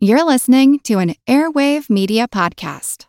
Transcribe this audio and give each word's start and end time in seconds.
You're 0.00 0.22
listening 0.22 0.78
to 0.84 1.00
an 1.00 1.16
Airwave 1.26 1.90
Media 1.90 2.28
Podcast. 2.28 3.06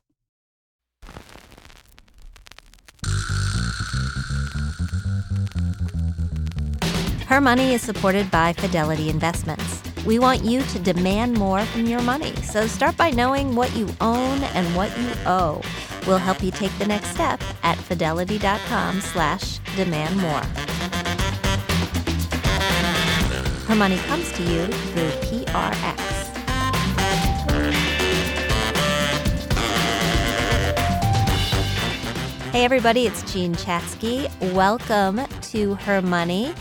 Her 7.28 7.40
Money 7.40 7.76
is 7.76 7.84
supported 7.84 8.32
by 8.32 8.54
Fidelity 8.54 9.10
Investments. 9.10 9.84
We 10.04 10.18
want 10.18 10.44
you 10.44 10.64
to 10.64 10.80
demand 10.80 11.38
more 11.38 11.64
from 11.66 11.86
your 11.86 12.02
money, 12.02 12.34
so 12.38 12.66
start 12.66 12.98
by 12.98 13.12
knowing 13.12 13.56
what 13.56 13.76
you 13.76 13.88
own 14.02 14.44
and 14.56 14.76
what 14.76 14.90
you 14.98 15.12
owe. 15.28 15.62
We'll 16.08 16.18
help 16.18 16.42
you 16.42 16.50
take 16.50 16.76
the 16.80 16.88
next 16.88 17.10
step 17.10 17.40
at 17.62 17.78
fidelity.com 17.78 19.02
slash 19.02 19.60
demand 19.76 20.18
more. 20.18 20.42
Her 23.68 23.76
money 23.76 23.98
comes 24.08 24.32
to 24.32 24.42
you 24.42 24.66
through 24.66 25.12
PRX. 25.30 26.09
Hey 32.52 32.66
everybody, 32.66 33.06
it's 33.06 33.32
Jean 33.32 33.54
Chatzky. 33.54 34.28
Welcome 34.54 35.22
to 35.52 35.76
Her 35.76 36.02
Money. 36.02 36.56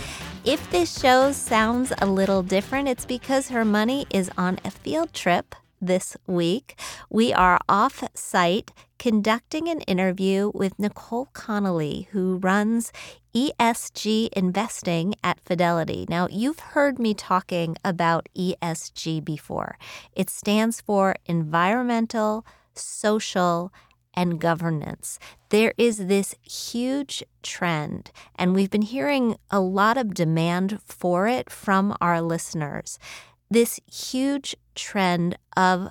If 0.44 0.70
this 0.70 1.00
show 1.00 1.32
sounds 1.32 1.94
a 2.02 2.04
little 2.04 2.42
different, 2.42 2.88
it's 2.88 3.06
because 3.06 3.48
Her 3.48 3.64
Money 3.64 4.06
is 4.10 4.30
on 4.36 4.58
a 4.66 4.70
field 4.70 5.14
trip 5.14 5.54
this 5.80 6.14
week. 6.26 6.78
We 7.08 7.32
are 7.32 7.58
off 7.70 8.04
site 8.12 8.70
conducting 8.98 9.66
an 9.66 9.80
interview 9.82 10.52
with 10.52 10.78
Nicole 10.78 11.30
Connolly, 11.32 12.08
who 12.10 12.36
runs 12.36 12.92
ESG 13.34 14.28
investing 14.34 15.14
at 15.24 15.40
Fidelity. 15.40 16.04
Now, 16.06 16.28
you've 16.30 16.60
heard 16.60 16.98
me 16.98 17.14
talking 17.14 17.76
about 17.82 18.28
ESG 18.36 19.24
before. 19.24 19.78
It 20.12 20.28
stands 20.28 20.82
for 20.82 21.16
environmental, 21.24 22.44
social, 22.74 23.72
and 24.14 24.40
governance. 24.40 25.18
There 25.50 25.72
is 25.78 26.06
this 26.06 26.34
huge 26.42 27.22
trend, 27.42 28.10
and 28.36 28.54
we've 28.54 28.70
been 28.70 28.82
hearing 28.82 29.36
a 29.50 29.60
lot 29.60 29.96
of 29.96 30.14
demand 30.14 30.80
for 30.84 31.26
it 31.28 31.50
from 31.50 31.96
our 32.00 32.20
listeners. 32.20 32.98
This 33.50 33.80
huge 33.90 34.56
trend 34.74 35.38
of 35.56 35.90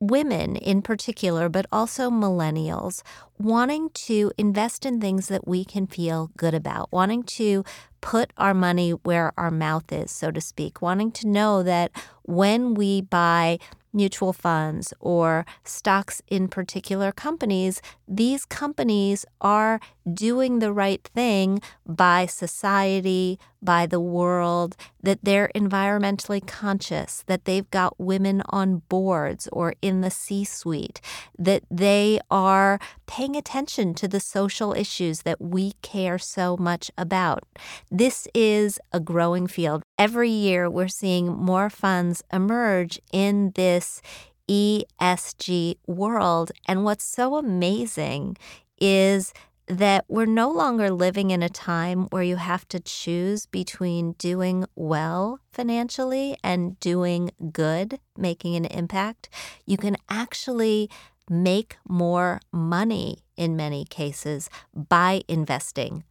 women 0.00 0.56
in 0.56 0.80
particular, 0.80 1.48
but 1.48 1.66
also 1.72 2.10
millennials, 2.10 3.02
wanting 3.38 3.90
to 3.90 4.30
invest 4.38 4.86
in 4.86 5.00
things 5.00 5.28
that 5.28 5.46
we 5.46 5.64
can 5.64 5.86
feel 5.86 6.30
good 6.36 6.54
about, 6.54 6.90
wanting 6.92 7.22
to 7.22 7.64
put 8.00 8.32
our 8.36 8.54
money 8.54 8.92
where 8.92 9.32
our 9.36 9.50
mouth 9.50 9.92
is, 9.92 10.10
so 10.10 10.30
to 10.30 10.40
speak, 10.40 10.80
wanting 10.80 11.10
to 11.10 11.26
know 11.26 11.62
that 11.62 11.90
when 12.22 12.74
we 12.74 13.00
buy 13.00 13.58
mutual 13.92 14.32
funds 14.32 14.92
or 15.00 15.44
stocks 15.64 16.22
in 16.28 16.48
particular 16.48 17.12
companies, 17.12 17.80
these 18.06 18.44
companies 18.44 19.24
are 19.40 19.80
doing 20.12 20.58
the 20.58 20.72
right 20.72 21.08
thing 21.14 21.60
by 21.86 22.26
society, 22.26 23.38
by 23.62 23.86
the 23.86 24.00
world, 24.00 24.76
that 25.02 25.20
they're 25.22 25.50
environmentally 25.54 26.44
conscious, 26.46 27.24
that 27.26 27.44
they've 27.44 27.70
got 27.70 27.98
women 27.98 28.42
on 28.48 28.82
boards 28.88 29.48
or 29.52 29.74
in 29.82 30.00
the 30.00 30.10
C 30.10 30.44
suite, 30.44 31.00
that 31.38 31.64
they 31.70 32.20
are 32.30 32.78
paying 33.06 33.36
attention 33.36 33.94
to 33.94 34.08
the 34.08 34.20
social 34.20 34.72
issues 34.72 35.22
that 35.22 35.40
we 35.40 35.72
care 35.82 36.18
so 36.18 36.56
much 36.56 36.90
about. 36.96 37.44
This 37.90 38.28
is 38.34 38.78
a 38.92 39.00
growing 39.00 39.46
field. 39.46 39.82
Every 39.98 40.30
year, 40.30 40.70
we're 40.70 40.88
seeing 40.88 41.26
more 41.26 41.70
funds 41.70 42.22
emerge 42.32 43.00
in 43.12 43.52
this 43.54 44.00
ESG 44.48 45.76
world. 45.86 46.50
And 46.66 46.84
what's 46.84 47.04
so 47.04 47.36
amazing 47.36 48.36
is 48.80 49.32
that 49.68 50.04
we're 50.08 50.26
no 50.26 50.50
longer 50.50 50.90
living 50.90 51.30
in 51.30 51.42
a 51.42 51.48
time 51.48 52.04
where 52.04 52.22
you 52.22 52.36
have 52.36 52.66
to 52.68 52.80
choose 52.80 53.46
between 53.46 54.12
doing 54.12 54.64
well 54.74 55.40
financially 55.52 56.36
and 56.42 56.78
doing 56.80 57.30
good, 57.52 58.00
making 58.16 58.56
an 58.56 58.64
impact. 58.64 59.28
You 59.66 59.76
can 59.76 59.96
actually 60.08 60.88
make 61.28 61.76
more 61.86 62.40
money 62.50 63.18
in 63.36 63.56
many 63.56 63.84
cases 63.84 64.48
by 64.74 65.22
investing 65.28 66.04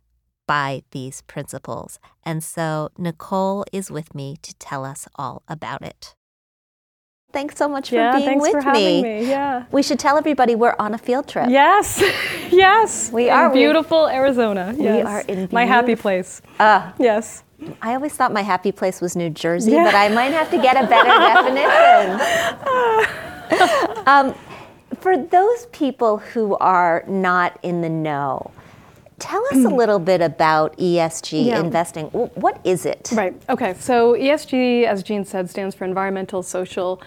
by 0.48 0.84
these 0.92 1.22
principles. 1.24 2.00
And 2.24 2.44
so 2.44 2.90
Nicole 2.98 3.66
is 3.74 3.92
with 3.92 4.16
me 4.16 4.38
to 4.44 4.56
tell 4.56 4.86
us 4.86 5.08
all 5.16 5.44
about 5.48 5.82
it. 5.82 6.16
Thanks 7.34 7.58
so 7.58 7.68
much 7.68 7.90
for 7.90 7.96
yeah, 7.96 8.14
being 8.16 8.26
thanks 8.26 8.42
with 8.42 8.52
for 8.54 8.62
having 8.62 9.02
me. 9.02 9.20
me. 9.22 9.30
Yeah. 9.30 9.66
We 9.72 9.84
should 9.84 10.00
tell 10.00 10.18
everybody 10.18 10.56
we're 10.56 10.76
on 10.80 10.94
a 10.94 10.98
field 10.98 11.28
trip. 11.28 11.50
Yes. 11.50 12.02
yes. 12.52 13.12
We 13.12 13.28
in 13.28 13.34
are. 13.34 13.52
beautiful 13.54 14.08
Arizona. 14.08 14.74
Yes. 14.78 14.96
We 14.96 15.02
are 15.02 15.20
in 15.28 15.50
my 15.52 15.66
happy 15.66 15.96
place. 15.96 16.42
Uh, 16.60 16.92
Yes. 16.98 17.44
I 17.82 17.96
always 17.96 18.14
thought 18.14 18.32
my 18.32 18.44
happy 18.44 18.72
place 18.72 19.02
was 19.02 19.16
New 19.16 19.30
Jersey, 19.32 19.72
Yeah. 19.72 19.84
but 19.86 19.96
I 19.96 20.08
might 20.10 20.32
have 20.32 20.50
to 20.52 20.58
get 20.62 20.78
a 20.78 20.88
better 20.88 21.10
definition. 23.50 24.06
um, 24.08 24.34
for 25.02 25.18
those 25.18 25.66
people 25.68 26.20
who 26.20 26.56
are 26.58 27.04
not 27.08 27.60
in 27.64 27.82
the 27.82 27.90
know, 27.90 28.52
tell 29.20 29.44
us 29.46 29.54
a 29.54 29.70
mm. 29.70 29.78
little 29.78 30.00
bit 30.00 30.22
about 30.22 30.78
ESG 30.78 31.46
Yeah. 31.46 31.60
investing. 31.60 32.08
What 32.08 32.60
is 32.64 32.86
it? 32.86 33.10
Right. 33.14 33.34
Okay. 33.50 33.74
So 33.80 34.14
ESG, 34.14 34.86
as 34.86 35.04
Jean 35.04 35.26
said, 35.26 35.50
stands 35.50 35.76
for 35.76 35.86
environmental, 35.86 36.44
social, 36.44 37.02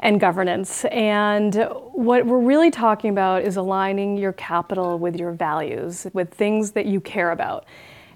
and 0.00 0.20
governance. 0.20 0.84
And 0.86 1.54
what 1.92 2.26
we're 2.26 2.38
really 2.38 2.70
talking 2.70 3.10
about 3.10 3.42
is 3.42 3.56
aligning 3.56 4.18
your 4.18 4.32
capital 4.32 4.98
with 4.98 5.16
your 5.16 5.32
values, 5.32 6.06
with 6.12 6.32
things 6.34 6.72
that 6.72 6.86
you 6.86 7.00
care 7.00 7.30
about. 7.30 7.64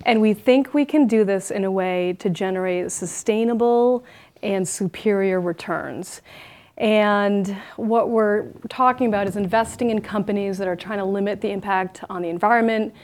And 0.04 0.20
we 0.20 0.34
think 0.34 0.74
we 0.74 0.84
can 0.84 1.06
do 1.06 1.24
this 1.24 1.50
in 1.50 1.64
a 1.64 1.70
way 1.70 2.16
to 2.20 2.30
generate 2.30 2.92
sustainable 2.92 4.04
and 4.42 4.66
superior 4.66 5.40
returns. 5.40 6.22
And 6.78 7.54
what 7.76 8.08
we're 8.08 8.46
talking 8.70 9.06
about 9.06 9.26
is 9.26 9.36
investing 9.36 9.90
in 9.90 10.00
companies 10.00 10.56
that 10.58 10.66
are 10.66 10.76
trying 10.76 10.98
to 10.98 11.04
limit 11.04 11.42
the 11.42 11.50
impact 11.50 12.02
on 12.08 12.22
the 12.22 12.28
environment, 12.28 12.94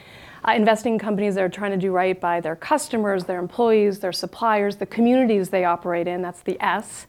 uh, 0.47 0.53
investing 0.53 0.95
in 0.95 0.99
companies 0.99 1.35
that 1.35 1.43
are 1.43 1.49
trying 1.49 1.73
to 1.73 1.77
do 1.77 1.91
right 1.91 2.21
by 2.21 2.41
their 2.41 2.57
customers, 2.57 3.25
their 3.25 3.39
employees, 3.39 3.99
their 3.99 4.13
suppliers, 4.13 4.77
the 4.77 4.87
communities 4.87 5.51
they 5.51 5.65
operate 5.65 6.07
in, 6.07 6.23
that's 6.23 6.43
the 6.43 6.61
S. 6.63 7.07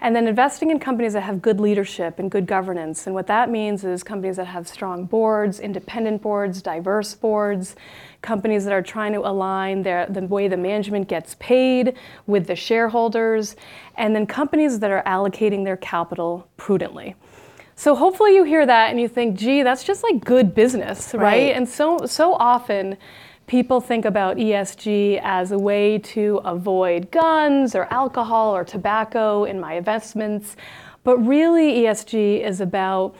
And 0.00 0.14
then 0.14 0.28
investing 0.28 0.70
in 0.70 0.78
companies 0.78 1.14
that 1.14 1.22
have 1.22 1.40
good 1.40 1.58
leadership 1.58 2.18
and 2.18 2.30
good 2.30 2.46
governance. 2.46 3.06
And 3.06 3.14
what 3.14 3.26
that 3.28 3.50
means 3.50 3.82
is 3.82 4.02
companies 4.02 4.36
that 4.36 4.46
have 4.46 4.68
strong 4.68 5.06
boards, 5.06 5.58
independent 5.58 6.20
boards, 6.20 6.60
diverse 6.60 7.14
boards, 7.14 7.76
companies 8.20 8.64
that 8.64 8.74
are 8.74 8.82
trying 8.82 9.14
to 9.14 9.20
align 9.20 9.82
their, 9.82 10.06
the 10.06 10.20
way 10.20 10.48
the 10.48 10.56
management 10.56 11.08
gets 11.08 11.34
paid 11.36 11.96
with 12.26 12.46
the 12.46 12.56
shareholders, 12.56 13.56
and 13.96 14.14
then 14.14 14.26
companies 14.26 14.80
that 14.80 14.90
are 14.90 15.02
allocating 15.06 15.64
their 15.64 15.78
capital 15.78 16.46
prudently. 16.58 17.14
So 17.78 17.94
hopefully 17.94 18.34
you 18.34 18.44
hear 18.44 18.64
that 18.64 18.90
and 18.90 18.98
you 18.98 19.06
think, 19.06 19.38
gee, 19.38 19.62
that's 19.62 19.84
just 19.84 20.02
like 20.02 20.24
good 20.24 20.54
business, 20.54 21.14
right? 21.14 21.22
Right. 21.22 21.54
And 21.54 21.68
so 21.68 21.98
so 22.06 22.34
often 22.34 22.96
people 23.46 23.80
think 23.80 24.04
about 24.04 24.38
ESG 24.38 25.20
as 25.22 25.52
a 25.52 25.58
way 25.58 25.98
to 25.98 26.40
avoid 26.44 27.10
guns 27.10 27.74
or 27.74 27.84
alcohol 27.92 28.56
or 28.56 28.64
tobacco 28.64 29.44
in 29.44 29.60
my 29.60 29.74
investments. 29.74 30.56
But 31.04 31.18
really 31.18 31.82
ESG 31.82 32.44
is 32.44 32.60
about 32.60 33.14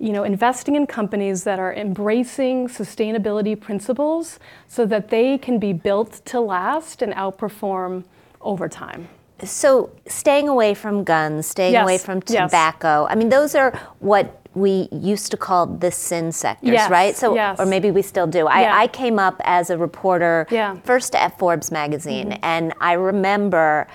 you 0.00 0.12
know, 0.12 0.22
investing 0.22 0.76
in 0.76 0.86
companies 0.86 1.42
that 1.44 1.58
are 1.58 1.74
embracing 1.74 2.68
sustainability 2.68 3.60
principles 3.60 4.38
so 4.68 4.86
that 4.86 5.10
they 5.10 5.36
can 5.38 5.58
be 5.58 5.72
built 5.72 6.24
to 6.24 6.40
last 6.40 7.02
and 7.02 7.12
outperform 7.14 8.04
over 8.40 8.68
time. 8.68 9.08
So, 9.44 9.90
staying 10.06 10.48
away 10.48 10.74
from 10.74 11.04
guns, 11.04 11.46
staying 11.46 11.72
Yes, 11.74 11.82
away 11.84 11.98
from 11.98 12.22
yes. 12.26 12.50
tobacco. 12.50 13.06
I 13.08 13.14
mean, 13.14 13.28
those 13.28 13.54
are 13.54 13.72
what 14.00 14.40
we 14.54 14.88
used 14.90 15.30
to 15.30 15.36
call 15.36 15.66
the 15.66 15.90
sin 15.90 16.32
sectors, 16.32 16.70
Yes, 16.72 16.90
right? 16.90 17.16
So, 17.16 17.34
yes. 17.34 17.60
or 17.60 17.66
maybe 17.66 17.90
we 17.92 18.02
still 18.02 18.26
do. 18.26 18.38
Yeah. 18.40 18.46
I, 18.46 18.82
I 18.82 18.86
came 18.88 19.18
up 19.18 19.40
as 19.44 19.70
a 19.70 19.78
reporter 19.78 20.46
Yeah. 20.50 20.72
Mm-hmm. 20.72 20.80
first 20.80 21.14
at 21.14 21.38
Forbes 21.38 21.70
magazine, 21.70 22.32
and 22.42 22.72
I 22.80 22.94
remember 22.94 23.86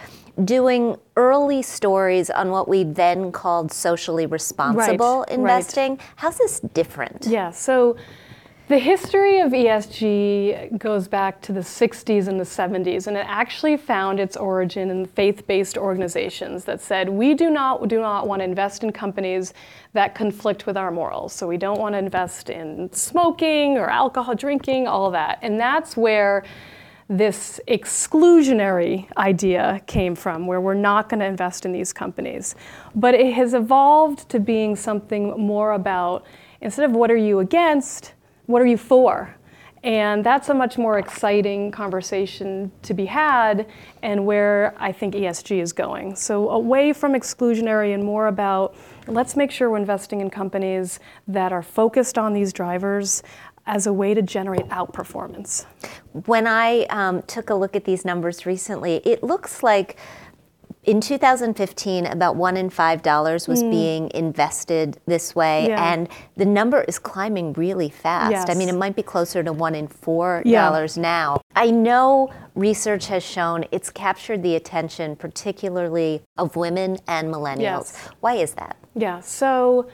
doing 0.46 0.96
early 1.16 1.62
stories 1.62 2.30
on 2.30 2.50
what 2.50 2.68
we 2.68 2.84
then 2.84 3.32
called 3.32 3.72
socially 3.72 4.26
responsible 4.26 5.20
right. 5.20 5.30
investing. 5.30 6.00
How's 6.16 6.38
this 6.38 6.60
different? 6.74 7.28
Yeah, 7.28 7.52
so 7.52 7.96
the 8.70 8.80
history 8.80 9.42
of 9.42 9.52
ESG 9.52 10.78
goes 10.78 11.10
back 11.10 11.42
to 11.42 11.52
the 11.52 11.60
60s 11.60 12.30
and 12.30 12.40
the 12.40 12.46
70s, 12.46 13.08
and 13.08 13.18
it 13.18 13.26
actually 13.28 13.76
found 13.76 14.22
its 14.22 14.38
origin 14.38 14.90
in 14.90 15.06
faith-based 15.06 15.78
organizations 15.78 16.64
that 16.64 16.80
said 16.80 17.10
we 17.10 17.34
do 17.34 17.50
not 17.50 17.90
do 17.90 18.00
not 18.00 18.26
want 18.26 18.40
to 18.40 18.46
invest 18.46 18.84
in 18.84 18.92
companies 18.92 19.54
that 19.92 20.16
conflict 20.16 20.66
with 20.66 20.78
our 20.78 20.92
morals. 20.92 21.34
So 21.34 21.46
we 21.46 21.58
don't 21.58 21.78
want 21.78 21.94
to 21.94 22.00
invest 22.00 22.50
in 22.50 22.92
smoking 22.94 23.78
or 23.78 23.90
alcohol 23.90 24.34
drinking, 24.34 24.88
all 24.88 25.12
that, 25.12 25.40
and 25.42 25.60
that's 25.60 25.98
where 25.98 26.46
this 27.10 27.60
exclusionary 27.68 29.12
idea 29.18 29.82
came 29.88 30.16
from, 30.16 30.48
where 30.48 30.62
we're 30.62 30.74
not 30.74 31.10
going 31.10 31.20
to 31.20 31.26
invest 31.26 31.66
in 31.66 31.74
these 31.74 31.92
companies. 31.92 32.56
But 32.96 33.14
it 33.14 33.34
has 33.34 33.54
evolved 33.54 34.30
to 34.30 34.40
being 34.40 34.78
something 34.78 35.32
more 35.38 35.74
about 35.74 36.26
instead 36.62 36.86
of 36.90 36.96
what 36.96 37.12
are 37.12 37.18
you 37.18 37.40
against, 37.40 38.14
what 38.46 38.62
are 38.62 38.66
you 38.66 38.78
for? 38.78 39.36
And 39.84 40.26
that's 40.26 40.48
a 40.48 40.54
much 40.54 40.78
more 40.78 40.98
exciting 40.98 41.70
conversation 41.70 42.72
to 42.84 42.94
be 42.94 43.06
had, 43.06 43.68
and 44.02 44.26
where 44.26 44.74
I 44.78 44.94
think 44.94 45.14
ESG 45.14 45.62
is 45.62 45.74
going. 45.74 46.16
So, 46.16 46.50
away 46.52 46.94
from 46.94 47.14
exclusionary 47.14 47.94
and 47.94 48.02
more 48.02 48.28
about 48.28 48.76
let's 49.08 49.36
make 49.36 49.52
sure 49.52 49.70
we're 49.70 49.78
investing 49.78 50.22
in 50.22 50.30
companies 50.30 51.02
that 51.28 51.52
are 51.52 51.62
focused 51.62 52.18
on 52.18 52.32
these 52.32 52.54
drivers 52.54 53.24
as 53.66 53.88
a 53.88 53.94
way 53.94 54.14
to 54.14 54.22
generate 54.22 54.68
outperformance. 54.70 55.66
When 56.26 56.48
I 56.48 56.84
um, 56.86 57.22
took 57.24 57.50
a 57.50 57.56
look 57.56 57.76
at 57.76 57.86
these 57.86 58.04
numbers 58.04 58.46
recently, 58.46 58.98
it 59.06 59.24
looks 59.24 59.64
like 59.64 59.98
in 60.84 61.00
2015, 61.00 62.06
about 62.06 62.36
one 62.36 62.58
in 62.58 62.70
five 62.70 63.02
dollars 63.02 63.48
was 63.48 63.64
mm. 63.64 63.72
being 63.72 64.12
invested 64.14 65.00
this 65.06 65.34
way, 65.34 65.68
yeah. 65.68 65.94
and 65.94 66.10
the 66.36 66.46
number 66.46 66.84
is 66.84 67.00
climbing 67.00 67.54
really 67.54 67.90
fast. 67.90 68.32
Yes. 68.32 68.50
I 68.50 68.54
mean, 68.54 68.70
it 68.70 68.76
might 68.76 68.96
be 68.96 69.04
closer 69.04 69.44
to 69.44 69.54
one 69.54 69.76
in 69.76 69.88
four 69.88 70.44
dollars 70.44 70.98
yeah. 70.98 71.04
now. 71.04 71.42
I 71.56 71.72
know 71.72 72.34
research 72.56 73.08
has 73.08 73.24
shown 73.24 73.66
it's 73.72 73.90
captured 73.90 74.44
the 74.44 74.56
attention, 74.56 75.16
particularly 75.16 76.22
of 76.38 76.56
women 76.56 76.98
and 77.08 77.34
millennials. 77.34 77.94
Yes. 77.94 78.10
Why 78.20 78.36
is 78.36 78.54
that? 78.56 78.76
Yeah, 78.96 79.22
so 79.22 79.90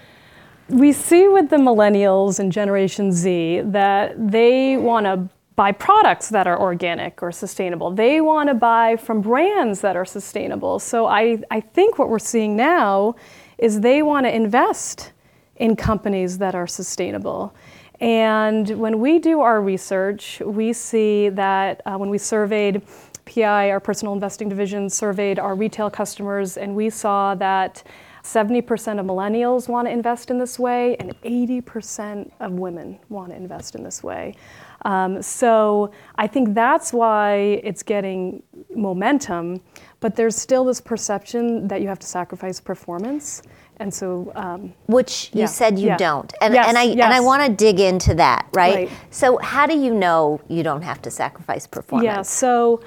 we 0.70 0.92
see 0.92 1.28
with 1.28 1.50
the 1.50 1.58
millennials 1.58 2.40
and 2.40 2.52
Generation 2.52 3.12
Z 3.12 3.62
that 3.66 4.16
they 4.32 4.78
want 4.78 5.06
to 5.06 5.30
buy 5.60 5.74
products 5.74 6.30
that 6.30 6.48
are 6.48 6.58
organic 6.58 7.22
or 7.22 7.34
sustainable. 7.34 7.92
They 7.92 8.22
want 8.22 8.48
to 8.48 8.54
buy 8.54 8.96
from 8.96 9.20
brands 9.20 9.82
that 9.82 9.98
are 9.98 10.06
sustainable. 10.06 10.80
So 10.80 11.06
I, 11.06 11.44
I 11.52 11.60
think 11.60 12.00
what 12.00 12.08
we're 12.08 12.18
seeing 12.18 12.56
now 12.56 13.18
is 13.58 13.82
they 13.82 14.02
want 14.02 14.26
to 14.26 14.34
invest 14.34 15.12
in 15.58 15.76
companies 15.76 16.38
that 16.38 16.56
are 16.56 16.66
sustainable. 16.66 17.54
And 18.00 18.70
when 18.80 19.02
we 19.02 19.20
do 19.20 19.42
our 19.42 19.62
research, 19.62 20.42
we 20.46 20.72
see 20.72 21.28
that 21.28 21.82
uh, 21.86 21.98
when 21.98 22.10
we 22.10 22.18
surveyed 22.18 22.82
PI, 23.26 23.70
our 23.70 23.82
personal 23.82 24.14
investing 24.14 24.48
division, 24.48 24.90
surveyed 24.90 25.40
our 25.40 25.56
retail 25.56 25.90
customers, 25.90 26.56
and 26.56 26.74
we 26.74 26.90
saw 26.90 27.36
that 27.36 27.84
70% 28.24 28.64
of 28.98 29.06
millennials 29.06 29.68
want 29.68 29.88
to 29.88 29.92
invest 29.92 30.32
in 30.32 30.38
this 30.38 30.58
way, 30.58 30.96
and 30.98 31.20
80% 31.22 32.32
of 32.40 32.54
women 32.54 32.98
want 33.10 33.32
to 33.32 33.36
invest 33.36 33.76
in 33.76 33.84
this 33.84 34.02
way. 34.02 34.36
Um, 34.84 35.22
so 35.22 35.92
I 36.16 36.28
think 36.28 36.54
that's 36.54 36.94
why 36.94 37.62
it's 37.64 37.84
getting 37.84 38.44
momentum, 38.76 39.62
but 40.00 40.16
there's 40.16 40.36
still 40.36 40.64
this 40.64 40.82
perception 40.82 41.68
that 41.68 41.82
you 41.82 41.88
have 41.88 42.00
to 42.00 42.08
sacrifice 42.08 42.60
performance. 42.60 43.42
And 43.78 43.94
so, 43.94 44.32
um, 44.36 44.74
which 44.88 45.32
you 45.34 45.42
yeah, 45.42 45.46
said 45.46 45.80
you 45.80 45.88
yeah. 45.88 45.98
don't, 45.98 46.34
and, 46.42 46.54
yes, 46.54 46.68
and 46.68 46.78
I 46.78 46.84
yes. 46.84 47.06
and 47.06 47.14
I 47.14 47.22
want 47.22 47.46
to 47.46 47.54
dig 47.54 47.80
into 47.80 48.14
that, 48.16 48.50
right? 48.54 48.76
right? 48.76 48.92
So, 49.10 49.38
how 49.38 49.66
do 49.68 49.78
you 49.78 49.94
know 49.94 50.42
you 50.50 50.64
don't 50.64 50.82
have 50.82 51.02
to 51.04 51.10
sacrifice 51.10 51.66
performance? 51.66 52.06
Yeah. 52.06 52.22
So, 52.24 52.82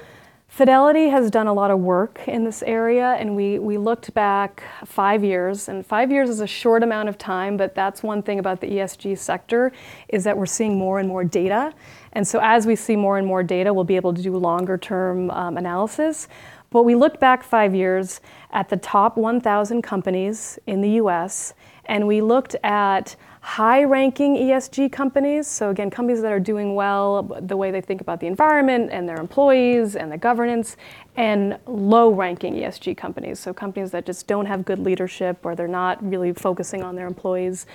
Fidelity 0.53 1.07
has 1.07 1.31
done 1.31 1.47
a 1.47 1.53
lot 1.53 1.71
of 1.71 1.79
work 1.79 2.27
in 2.27 2.43
this 2.43 2.61
area, 2.61 3.15
and 3.17 3.35
we, 3.35 3.57
we 3.57 3.75
looked 3.75 4.13
back 4.13 4.61
five 4.85 5.23
years, 5.23 5.67
and 5.67 5.83
five 5.83 6.11
years 6.11 6.29
is 6.29 6.41
a 6.41 6.45
short 6.45 6.83
amount 6.83 7.09
of 7.09 7.17
time, 7.17 7.57
but 7.57 7.73
that's 7.73 8.03
one 8.03 8.21
thing 8.21 8.37
about 8.37 8.61
the 8.61 8.67
ESG 8.67 9.17
sector 9.17 9.71
is 10.09 10.23
that 10.25 10.37
we're 10.37 10.45
seeing 10.45 10.77
more 10.77 10.99
and 10.99 11.09
more 11.09 11.23
data. 11.23 11.73
And 12.11 12.27
so 12.27 12.39
as 12.39 12.67
we 12.67 12.75
see 12.75 12.95
more 12.95 13.17
and 13.17 13.25
more 13.25 13.41
data, 13.41 13.73
we'll 13.73 13.83
be 13.83 13.95
able 13.95 14.13
to 14.13 14.21
do 14.21 14.37
longer 14.37 14.77
term 14.77 15.31
um, 15.31 15.57
analysis. 15.57 16.27
But 16.69 16.83
we 16.83 16.93
looked 16.93 17.19
back 17.19 17.41
five 17.41 17.73
years 17.73 18.21
at 18.51 18.69
the 18.69 18.77
top 18.77 19.17
1,000 19.17 19.81
companies 19.81 20.59
in 20.67 20.81
the 20.81 20.89
US, 21.01 21.55
and 21.85 22.05
we 22.05 22.21
looked 22.21 22.55
at 22.63 23.15
high 23.43 23.83
ranking 23.83 24.37
ESG 24.37 24.89
companies. 24.89 25.47
So, 25.47 25.69
again, 25.69 25.89
companies 25.89 26.21
that 26.21 26.31
are 26.31 26.39
doing 26.39 26.75
well, 26.75 27.23
the 27.41 27.57
way 27.57 27.71
they 27.71 27.81
think 27.81 27.99
about 27.99 28.21
the 28.21 28.27
environment 28.27 28.89
and 28.93 29.07
their 29.07 29.17
employees 29.19 29.97
and 29.97 30.09
the 30.09 30.17
governance, 30.17 30.77
and 31.17 31.59
low 31.67 32.09
ranking 32.09 32.53
ESG 32.53 32.95
companies. 32.95 33.39
So, 33.39 33.53
companies 33.53 33.91
that 33.91 34.05
just 34.05 34.27
don't 34.27 34.45
have 34.45 34.63
good 34.63 34.79
leadership 34.79 35.39
or 35.43 35.55
they're 35.55 35.67
not 35.67 36.01
really 36.09 36.31
focusing 36.31 36.83
on 36.83 36.95
their 36.95 37.05
employees. 37.05 37.65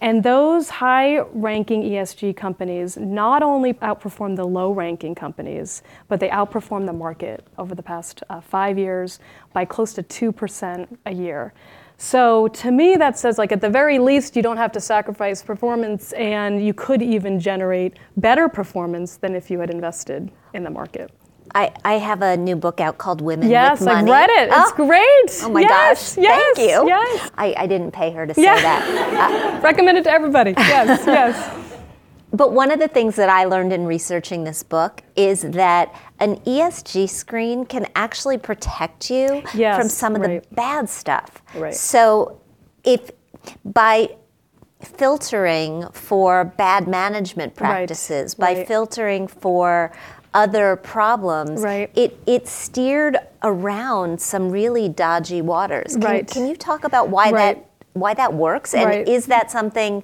And 0.00 0.20
those 0.20 0.68
high 0.68 1.20
ranking 1.20 1.84
ESG 1.84 2.36
companies 2.36 2.96
not 2.96 3.44
only 3.44 3.74
outperform 3.74 4.34
the 4.34 4.44
low 4.44 4.72
ranking 4.72 5.14
companies, 5.14 5.84
but 6.08 6.18
they 6.18 6.28
outperform 6.28 6.86
the 6.86 6.92
market 6.92 7.46
over 7.56 7.76
the 7.76 7.84
past 7.84 8.24
uh, 8.28 8.40
five 8.40 8.78
years 8.78 9.20
by 9.52 9.64
close 9.64 9.94
to 9.94 10.02
2% 10.02 10.98
a 11.06 11.14
year. 11.14 11.54
So 11.96 12.48
to 12.48 12.70
me, 12.70 12.96
that 12.96 13.18
says 13.18 13.38
like 13.38 13.52
at 13.52 13.60
the 13.60 13.70
very 13.70 13.98
least, 13.98 14.36
you 14.36 14.42
don't 14.42 14.56
have 14.56 14.72
to 14.72 14.80
sacrifice 14.80 15.42
performance, 15.42 16.12
and 16.12 16.64
you 16.64 16.74
could 16.74 17.02
even 17.02 17.38
generate 17.38 17.98
better 18.16 18.48
performance 18.48 19.16
than 19.16 19.34
if 19.34 19.50
you 19.50 19.60
had 19.60 19.70
invested 19.70 20.30
in 20.52 20.64
the 20.64 20.70
market. 20.70 21.10
I, 21.54 21.72
I 21.84 21.94
have 21.94 22.22
a 22.22 22.36
new 22.36 22.56
book 22.56 22.80
out 22.80 22.98
called 22.98 23.20
Women 23.20 23.48
yes, 23.48 23.78
with 23.78 23.86
Money. 23.86 24.10
Yes, 24.10 24.22
I've 24.22 24.28
read 24.28 24.42
it. 24.42 24.48
It's 24.48 24.72
oh. 24.72 24.86
great. 24.86 25.44
Oh 25.44 25.52
my 25.52 25.60
yes, 25.60 26.16
gosh. 26.16 26.22
Yes, 26.24 26.56
Thank 26.56 26.70
you. 26.70 26.88
Yes. 26.88 27.30
I, 27.36 27.54
I 27.56 27.66
didn't 27.66 27.92
pay 27.92 28.10
her 28.10 28.26
to 28.26 28.34
say 28.34 28.42
yeah. 28.42 28.60
that. 28.60 29.14
Uh, 29.14 29.60
Recommend 29.60 29.96
it 29.96 30.04
to 30.04 30.10
everybody. 30.10 30.54
Yes, 30.56 31.02
yes. 31.06 31.63
But 32.34 32.52
one 32.52 32.72
of 32.72 32.80
the 32.80 32.88
things 32.88 33.14
that 33.14 33.28
I 33.28 33.44
learned 33.44 33.72
in 33.72 33.86
researching 33.86 34.42
this 34.42 34.64
book 34.64 35.02
is 35.14 35.42
that 35.42 35.94
an 36.18 36.36
ESG 36.40 37.08
screen 37.08 37.64
can 37.64 37.86
actually 37.94 38.38
protect 38.38 39.08
you 39.08 39.44
yes, 39.54 39.78
from 39.78 39.88
some 39.88 40.16
of 40.16 40.22
right. 40.22 40.42
the 40.42 40.54
bad 40.56 40.88
stuff. 40.88 41.42
Right. 41.54 41.72
So 41.72 42.40
if 42.82 43.12
by 43.64 44.16
filtering 44.82 45.86
for 45.92 46.44
bad 46.44 46.88
management 46.88 47.54
practices, 47.54 48.34
right. 48.36 48.54
by 48.54 48.58
right. 48.58 48.66
filtering 48.66 49.28
for 49.28 49.92
other 50.34 50.74
problems, 50.74 51.60
right. 51.60 51.88
it, 51.94 52.18
it 52.26 52.48
steered 52.48 53.16
around 53.44 54.20
some 54.20 54.50
really 54.50 54.88
dodgy 54.88 55.40
waters. 55.40 55.92
Can, 55.92 56.02
right. 56.02 56.26
can 56.26 56.48
you 56.48 56.56
talk 56.56 56.82
about 56.82 57.10
why 57.10 57.30
that 57.30 57.70
why 57.92 58.12
that 58.12 58.34
works? 58.34 58.74
And 58.74 59.08
is 59.08 59.26
that 59.26 59.52
something 59.52 60.02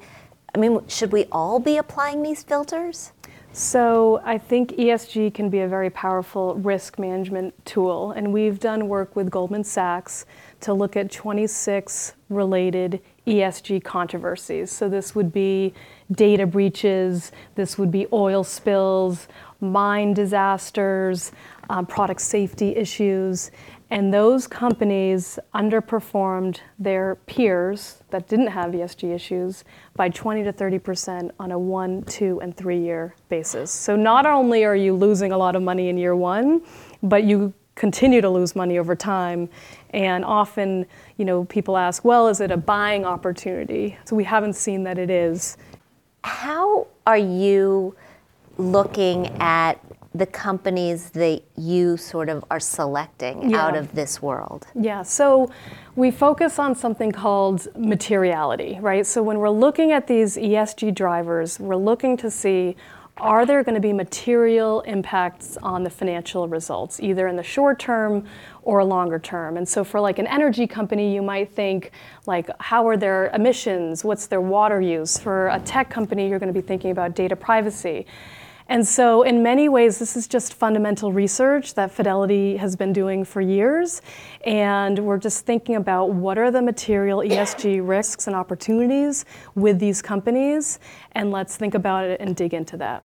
I 0.55 0.59
mean, 0.59 0.81
should 0.89 1.13
we 1.13 1.27
all 1.31 1.59
be 1.59 1.77
applying 1.77 2.23
these 2.23 2.43
filters? 2.43 3.13
So, 3.53 4.21
I 4.25 4.39
think 4.39 4.73
ESG 4.73 5.35
can 5.35 5.49
be 5.51 5.59
a 5.59 5.67
very 5.67 5.91
powerful 5.91 6.55
risk 6.55 7.01
management 7.01 7.53
tool, 7.67 8.13
and 8.13 8.33
we've 8.33 8.61
done 8.61 8.87
work 8.89 9.17
with 9.17 9.29
Goldman 9.29 9.65
Sachs 9.65 10.25
to 10.61 10.73
look 10.73 10.97
at 10.97 11.11
26 11.11 12.13
related 12.29 13.01
ESG 13.27 13.83
controversies. 13.83 14.71
So, 14.71 14.89
this 14.89 15.17
would 15.17 15.33
be 15.33 15.75
data 16.13 16.47
breaches, 16.47 17.33
this 17.57 17.77
would 17.77 17.91
be 17.91 18.07
oil 18.13 18.45
spills, 18.45 19.27
mine 19.61 20.15
disasters, 20.15 21.33
um, 21.69 21.87
product 21.87 22.21
safety 22.21 22.77
issues, 22.77 23.51
and 23.91 24.15
those 24.15 24.47
companies 24.47 25.39
underperformed 25.55 26.61
their 26.79 27.17
peers 27.27 28.03
that 28.11 28.29
didn't 28.29 28.47
have 28.49 28.71
ESG 28.71 29.13
issues 29.13 29.65
by 29.97 30.09
20 30.09 30.45
to 30.45 30.53
30 30.53 30.79
percent 30.79 31.35
on 31.41 31.51
a 31.51 31.59
one, 31.59 32.03
two, 32.05 32.41
and 32.41 32.57
three 32.57 32.79
year 32.79 33.15
basis. 33.29 33.71
So 33.71 33.97
not 33.97 34.27
only 34.27 34.65
are 34.65 34.77
you 34.77 34.95
losing 34.95 35.33
a 35.33 35.39
lot 35.39 35.57
of 35.57 35.63
money 35.63 35.89
in 35.89 35.99
year 35.99 36.15
one, 36.15 36.63
but 37.03 37.25
you 37.25 37.53
continue 37.75 38.21
to 38.21 38.29
lose 38.29 38.55
money 38.55 38.79
over 38.79 38.95
time. 38.95 39.49
And 39.91 40.25
often, 40.25 40.87
you 41.17 41.25
know, 41.25 41.45
people 41.47 41.77
ask, 41.77 42.05
well, 42.05 42.29
is 42.29 42.41
it 42.41 42.51
a 42.51 42.57
buying 42.57 43.05
opportunity? 43.05 43.97
So 44.05 44.15
we 44.15 44.25
haven't 44.25 44.53
seen 44.53 44.85
that 44.85 44.99
it 44.99 45.11
is. 45.11 45.57
How 46.23 46.87
are 47.07 47.19
you 47.19 47.97
looking 48.59 49.29
at 49.41 49.83
the 50.15 50.27
companies 50.27 51.11
that 51.11 51.43
you 51.57 51.97
sort 51.97 52.29
of 52.29 52.45
are 52.51 52.59
selecting 52.59 53.51
yeah. 53.51 53.65
out 53.65 53.77
of 53.77 53.95
this 53.95 54.21
world? 54.21 54.67
Yeah, 54.75 55.03
so 55.03 55.51
we 55.95 56.11
focus 56.11 56.59
on 56.59 56.75
something 56.75 57.13
called 57.13 57.69
materiality, 57.77 58.79
right? 58.81 59.07
So 59.07 59.23
when 59.23 59.39
we're 59.39 59.51
looking 59.51 59.93
at 59.93 60.07
these 60.09 60.37
ESG 60.37 60.95
drivers, 60.95 61.61
we're 61.61 61.77
looking 61.77 62.17
to 62.19 62.31
see 62.31 62.77
are 63.21 63.45
there 63.45 63.63
going 63.63 63.75
to 63.75 63.81
be 63.81 63.93
material 63.93 64.81
impacts 64.83 65.59
on 65.59 65.85
the 65.85 65.91
financial 65.91 66.49
results, 66.49 67.01
either 67.01 67.29
in 67.29 67.37
the 67.37 67.43
short 67.43 67.79
term 67.79 68.27
or 68.63 68.83
longer 68.83 69.19
term? 69.19 69.59
And 69.59 69.69
so, 69.69 69.85
for 69.85 70.01
like 70.01 70.19
an 70.19 70.27
energy 70.27 70.67
company, 70.67 71.15
you 71.15 71.21
might 71.21 71.53
think, 71.53 71.93
like, 72.27 72.49
how 72.61 72.89
are 72.89 72.97
their 72.97 73.29
emissions? 73.35 74.05
What's 74.05 74.27
their 74.27 74.41
water 74.41 74.81
use? 74.81 75.19
For 75.19 75.49
a 75.49 75.61
tech 75.61 75.91
company, 75.91 76.29
you're 76.31 76.39
going 76.39 76.53
to 76.53 76.59
be 76.59 76.67
thinking 76.67 76.93
about 76.93 77.15
data 77.15 77.37
privacy. 77.37 78.07
And 78.71 78.87
so, 78.87 79.23
in 79.25 79.43
many 79.43 79.69
ways, 79.69 79.99
this 79.99 80.17
is 80.17 80.29
just 80.29 80.55
fundamental 80.55 81.13
research 81.13 81.75
that 81.75 81.91
Fidelity 81.91 82.57
has 82.57 82.77
been 82.77 82.93
doing 82.93 83.25
for 83.25 83.41
years. 83.41 84.01
And 84.47 84.97
we're 85.01 85.19
just 85.19 85.45
thinking 85.45 85.75
about 85.75 86.11
what 86.11 86.39
are 86.39 86.53
the 86.53 86.63
material 86.63 87.19
ESG 87.19 87.87
risks 87.87 88.29
and 88.29 88.37
opportunities 88.37 89.25
with 89.57 89.81
these 89.81 90.01
companies. 90.01 90.79
And 91.13 91.33
let's 91.33 91.57
think 91.57 91.75
about 91.75 92.05
it 92.05 92.21
and 92.21 92.37
dig 92.37 92.55
into 92.55 92.77
that. 92.77 93.03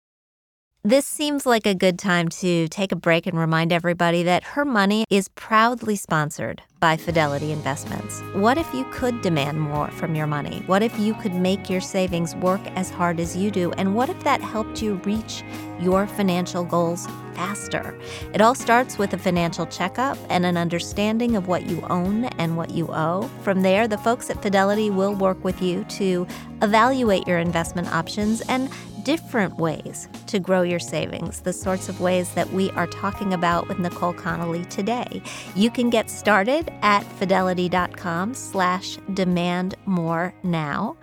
This 0.88 1.04
seems 1.04 1.44
like 1.44 1.66
a 1.66 1.74
good 1.74 1.98
time 1.98 2.30
to 2.40 2.66
take 2.68 2.92
a 2.92 2.96
break 2.96 3.26
and 3.26 3.38
remind 3.38 3.74
everybody 3.74 4.22
that 4.22 4.42
Her 4.42 4.64
Money 4.64 5.04
is 5.10 5.28
proudly 5.28 5.96
sponsored 5.96 6.62
by 6.80 6.96
Fidelity 6.96 7.52
Investments. 7.52 8.22
What 8.32 8.56
if 8.56 8.72
you 8.72 8.86
could 8.90 9.20
demand 9.20 9.60
more 9.60 9.90
from 9.90 10.14
your 10.14 10.26
money? 10.26 10.62
What 10.64 10.82
if 10.82 10.98
you 10.98 11.12
could 11.12 11.34
make 11.34 11.68
your 11.68 11.82
savings 11.82 12.34
work 12.36 12.62
as 12.68 12.88
hard 12.88 13.20
as 13.20 13.36
you 13.36 13.50
do? 13.50 13.70
And 13.72 13.94
what 13.94 14.08
if 14.08 14.18
that 14.24 14.40
helped 14.40 14.80
you 14.80 14.94
reach 15.04 15.42
your 15.78 16.06
financial 16.06 16.64
goals 16.64 17.06
faster? 17.38 17.96
It 18.34 18.40
all 18.40 18.56
starts 18.56 18.98
with 18.98 19.12
a 19.12 19.18
financial 19.18 19.64
checkup 19.66 20.18
and 20.28 20.44
an 20.44 20.56
understanding 20.56 21.36
of 21.36 21.46
what 21.46 21.66
you 21.66 21.80
own 21.88 22.24
and 22.24 22.56
what 22.56 22.72
you 22.72 22.88
owe. 22.90 23.30
From 23.42 23.62
there, 23.62 23.86
the 23.86 23.96
folks 23.98 24.28
at 24.28 24.42
Fidelity 24.42 24.90
will 24.90 25.14
work 25.14 25.42
with 25.44 25.62
you 25.62 25.84
to 25.84 26.26
evaluate 26.62 27.28
your 27.28 27.38
investment 27.38 27.94
options 27.94 28.40
and 28.48 28.68
different 29.04 29.56
ways 29.56 30.08
to 30.26 30.40
grow 30.40 30.62
your 30.62 30.80
savings, 30.80 31.40
the 31.40 31.52
sorts 31.52 31.88
of 31.88 32.00
ways 32.00 32.34
that 32.34 32.52
we 32.52 32.70
are 32.72 32.88
talking 32.88 33.32
about 33.32 33.68
with 33.68 33.78
Nicole 33.78 34.12
Connolly 34.12 34.64
today. 34.64 35.22
You 35.54 35.70
can 35.70 35.90
get 35.90 36.10
started 36.10 36.72
at 36.82 37.04
fidelity.com 37.18 38.34
slash 38.34 38.98
demand 39.14 39.76
more 39.86 40.34
now. 40.42 40.96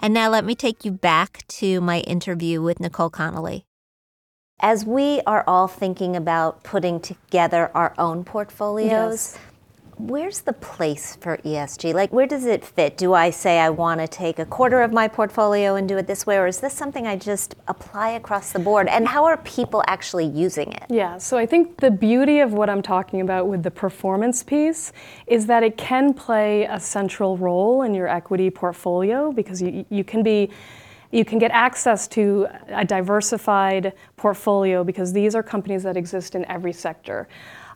And 0.00 0.14
now 0.14 0.30
let 0.30 0.46
me 0.46 0.54
take 0.54 0.86
you 0.86 0.90
back 0.90 1.46
to 1.48 1.82
my 1.82 2.00
interview 2.00 2.62
with 2.62 2.80
Nicole 2.80 3.10
Connolly. 3.10 3.65
As 4.60 4.84
we 4.84 5.20
are 5.26 5.44
all 5.46 5.68
thinking 5.68 6.16
about 6.16 6.62
putting 6.64 6.98
together 7.00 7.70
our 7.74 7.94
own 7.98 8.24
portfolios, 8.24 8.90
yes 8.90 9.38
where's 9.98 10.42
the 10.42 10.52
place 10.52 11.16
for 11.16 11.38
ESG? 11.38 11.94
Like, 11.94 12.12
where 12.12 12.26
does 12.26 12.44
it 12.44 12.64
fit? 12.64 12.96
Do 12.96 13.14
I 13.14 13.30
say 13.30 13.58
I 13.58 13.70
want 13.70 14.00
to 14.00 14.08
take 14.08 14.38
a 14.38 14.44
quarter 14.44 14.82
of 14.82 14.92
my 14.92 15.08
portfolio 15.08 15.74
and 15.76 15.88
do 15.88 15.96
it 15.96 16.06
this 16.06 16.26
way, 16.26 16.36
or 16.36 16.46
is 16.46 16.60
this 16.60 16.74
something 16.74 17.06
I 17.06 17.16
just 17.16 17.54
apply 17.66 18.10
across 18.10 18.52
the 18.52 18.58
board? 18.58 18.88
And 18.88 19.08
how 19.08 19.24
are 19.24 19.36
people 19.38 19.82
actually 19.86 20.26
using 20.26 20.72
it? 20.72 20.84
Yeah, 20.88 21.18
so 21.18 21.36
I 21.36 21.46
think 21.46 21.78
the 21.78 21.90
beauty 21.90 22.40
of 22.40 22.52
what 22.52 22.68
I'm 22.68 22.82
talking 22.82 23.20
about 23.20 23.48
with 23.48 23.62
the 23.62 23.70
performance 23.70 24.42
piece 24.42 24.92
is 25.26 25.46
that 25.46 25.62
it 25.62 25.76
can 25.76 26.12
play 26.12 26.64
a 26.64 26.78
central 26.78 27.36
role 27.36 27.82
in 27.82 27.94
your 27.94 28.08
equity 28.08 28.50
portfolio 28.50 29.32
because 29.32 29.62
you, 29.62 29.86
you 29.88 30.04
can 30.04 30.22
be 30.22 30.50
you 31.16 31.24
can 31.24 31.38
get 31.38 31.50
access 31.50 32.06
to 32.08 32.46
a 32.68 32.84
diversified 32.84 33.94
portfolio 34.16 34.84
because 34.84 35.12
these 35.12 35.34
are 35.34 35.42
companies 35.42 35.82
that 35.82 35.96
exist 35.96 36.34
in 36.34 36.44
every 36.44 36.72
sector. 36.72 37.26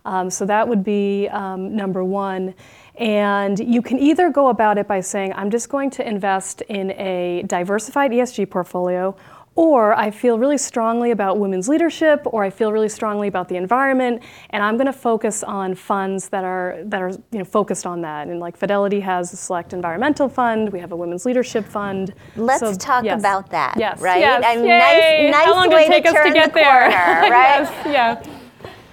Um, 0.04 0.30
so 0.30 0.46
that 0.46 0.66
would 0.66 0.84
be 0.84 1.28
um, 1.28 1.74
number 1.74 2.04
one. 2.04 2.54
And 2.96 3.58
you 3.58 3.82
can 3.82 3.98
either 3.98 4.30
go 4.30 4.48
about 4.48 4.78
it 4.78 4.86
by 4.86 5.00
saying, 5.00 5.32
I'm 5.34 5.50
just 5.50 5.68
going 5.68 5.90
to 5.90 6.06
invest 6.06 6.60
in 6.62 6.90
a 6.92 7.44
diversified 7.46 8.10
ESG 8.10 8.50
portfolio, 8.50 9.16
or 9.60 9.92
I 9.92 10.10
feel 10.10 10.38
really 10.38 10.56
strongly 10.56 11.10
about 11.10 11.38
women's 11.38 11.68
leadership, 11.68 12.22
or 12.24 12.42
I 12.42 12.48
feel 12.48 12.72
really 12.72 12.88
strongly 12.88 13.28
about 13.28 13.46
the 13.46 13.56
environment, 13.56 14.22
and 14.48 14.62
I'm 14.62 14.78
going 14.78 14.86
to 14.86 14.92
focus 14.92 15.42
on 15.42 15.74
funds 15.74 16.30
that 16.30 16.44
are 16.44 16.78
that 16.86 17.02
are 17.02 17.10
you 17.10 17.40
know 17.40 17.44
focused 17.44 17.84
on 17.84 18.00
that. 18.00 18.28
And 18.28 18.40
like 18.40 18.56
Fidelity 18.56 19.00
has 19.00 19.34
a 19.34 19.36
select 19.36 19.74
environmental 19.74 20.30
fund, 20.30 20.72
we 20.72 20.80
have 20.80 20.92
a 20.92 20.96
women's 20.96 21.26
leadership 21.26 21.66
fund. 21.66 22.14
Let's 22.36 22.60
so, 22.60 22.74
talk 22.74 23.04
yes. 23.04 23.20
about 23.20 23.50
that. 23.50 23.74
Yes, 23.76 24.00
right. 24.00 24.20
Yes. 24.20 24.42
I 24.46 24.56
mean, 24.56 24.68
nice, 24.68 25.30
nice 25.30 25.44
How 25.44 25.54
long 25.54 25.68
way 25.68 25.88
did 25.88 25.92
it 25.92 26.04
take 26.04 26.14
to 26.14 26.18
us 26.18 26.26
to 26.26 26.32
get 26.32 26.54
the 26.54 26.60
there? 26.60 26.80
corner, 26.88 26.94
right? 27.30 27.60
yes, 27.60 27.86
yeah. 27.86 28.36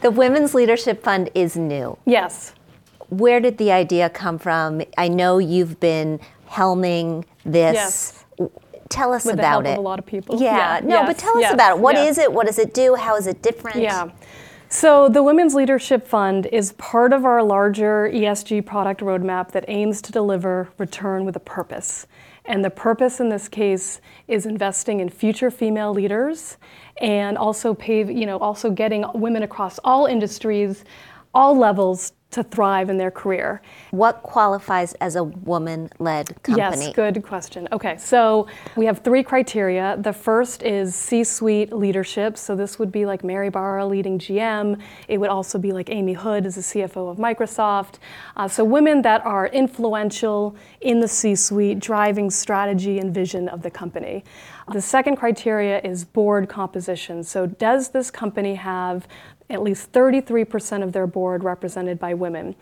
The 0.02 0.12
Women's 0.12 0.54
Leadership 0.54 1.02
Fund 1.02 1.30
is 1.34 1.56
new. 1.56 1.98
Yes. 2.06 2.54
Where 3.08 3.40
did 3.40 3.58
the 3.58 3.72
idea 3.72 4.10
come 4.10 4.38
from? 4.38 4.82
I 4.98 5.08
know 5.08 5.38
you've 5.38 5.80
been 5.80 6.20
helming 6.50 7.24
this. 7.46 7.74
Yes. 7.74 8.26
Tell 8.90 9.14
us 9.14 9.26
With 9.26 9.36
about 9.36 9.42
the 9.42 9.48
help 9.48 9.66
it. 9.66 9.72
Of 9.72 9.78
a 9.78 9.82
lot 9.82 10.00
of 10.00 10.06
people. 10.06 10.42
Yeah. 10.42 10.80
yeah. 10.80 10.80
No, 10.86 10.96
yes. 10.96 11.08
but 11.08 11.18
tell 11.18 11.38
us 11.38 11.42
yes. 11.42 11.54
about 11.54 11.78
it. 11.78 11.82
What 11.82 11.96
yes. 11.96 12.12
is 12.12 12.18
it? 12.18 12.32
What 12.32 12.48
does 12.48 12.60
it 12.60 12.74
do? 12.74 12.96
How 12.96 13.16
is 13.16 13.28
it 13.28 13.42
different? 13.42 13.78
Yeah. 13.78 14.10
So, 14.70 15.08
the 15.08 15.24
Women's 15.24 15.56
Leadership 15.56 16.06
Fund 16.06 16.46
is 16.48 16.74
part 16.74 17.14
of 17.14 17.24
our 17.24 17.42
larger 17.42 18.10
ESG 18.14 18.66
product 18.66 19.00
roadmap 19.00 19.52
that 19.52 19.64
aims 19.70 20.02
to 20.02 20.12
deliver 20.12 20.68
return 20.78 21.24
with 21.24 21.38
a 21.38 21.40
purpose. 21.40 22.06
And 22.44 22.66
the 22.66 22.70
purpose 22.70 23.22
in 23.22 23.30
this 23.30 23.48
case 23.48 24.02
is 24.28 24.46
investing 24.46 25.00
in 25.00 25.08
future 25.08 25.50
female 25.52 25.94
leaders 25.94 26.58
and 26.98 27.38
also 27.38 27.74
pave, 27.74 28.12
you 28.12 28.26
know, 28.26 28.38
also 28.40 28.70
getting 28.70 29.06
women 29.14 29.44
across 29.44 29.80
all 29.86 30.06
industries, 30.06 30.84
all 31.34 31.58
levels 31.58 32.12
to 32.30 32.44
thrive 32.44 32.90
in 32.90 32.98
their 32.98 33.12
career. 33.12 33.62
What 33.92 34.22
qualifies 34.22 34.94
as 34.96 35.16
a 35.16 35.24
woman 35.24 35.90
led 35.98 36.28
company? 36.44 36.86
Yes, 36.86 36.94
good 36.94 37.24
question. 37.24 37.68
Okay, 37.72 37.98
so 37.98 38.48
we 38.76 38.86
have 38.86 39.00
three 39.00 39.24
criteria. 39.24 39.98
The 40.00 40.12
first 40.12 40.62
is 40.64 40.94
C 40.94 41.24
suite 41.24 41.72
leadership. 41.72 42.38
So 42.38 42.56
this 42.56 42.78
would 42.80 42.92
be 42.92 43.06
like 43.06 43.24
Mary 43.24 43.50
Barra 43.50 43.86
leading 43.86 44.20
GM. 44.20 44.80
It 45.08 45.20
would 45.20 45.30
also 45.30 45.58
be 45.58 45.72
like 45.72 45.90
Amy 45.90 46.14
Hood 46.14 46.46
as 46.46 46.56
the 46.56 46.62
CFO 46.62 47.10
of 47.10 47.18
Microsoft. 47.18 47.96
Uh, 48.36 48.48
so 48.48 48.64
women 48.64 49.02
that 49.04 49.26
are 49.26 49.48
influential 49.48 50.56
in 50.82 51.00
the 51.00 51.08
C 51.08 51.34
suite, 51.34 51.80
driving 51.80 52.30
strategy 52.30 53.00
and 53.00 53.14
vision 53.14 53.48
of 53.48 53.62
the 53.62 53.72
company. 53.72 54.24
The 54.74 54.82
second 54.82 55.16
criteria 55.16 55.80
is 55.80 56.04
board 56.04 56.50
composition. 56.50 57.24
So, 57.24 57.46
does 57.48 57.90
this 57.90 58.12
company 58.12 58.56
have 58.56 59.08
at 59.50 59.62
least 59.62 59.92
33% 59.92 60.84
of 60.84 60.94
their 60.94 61.08
board 61.08 61.44
represented 61.44 62.00
by 62.00 62.14
women. 62.14 62.56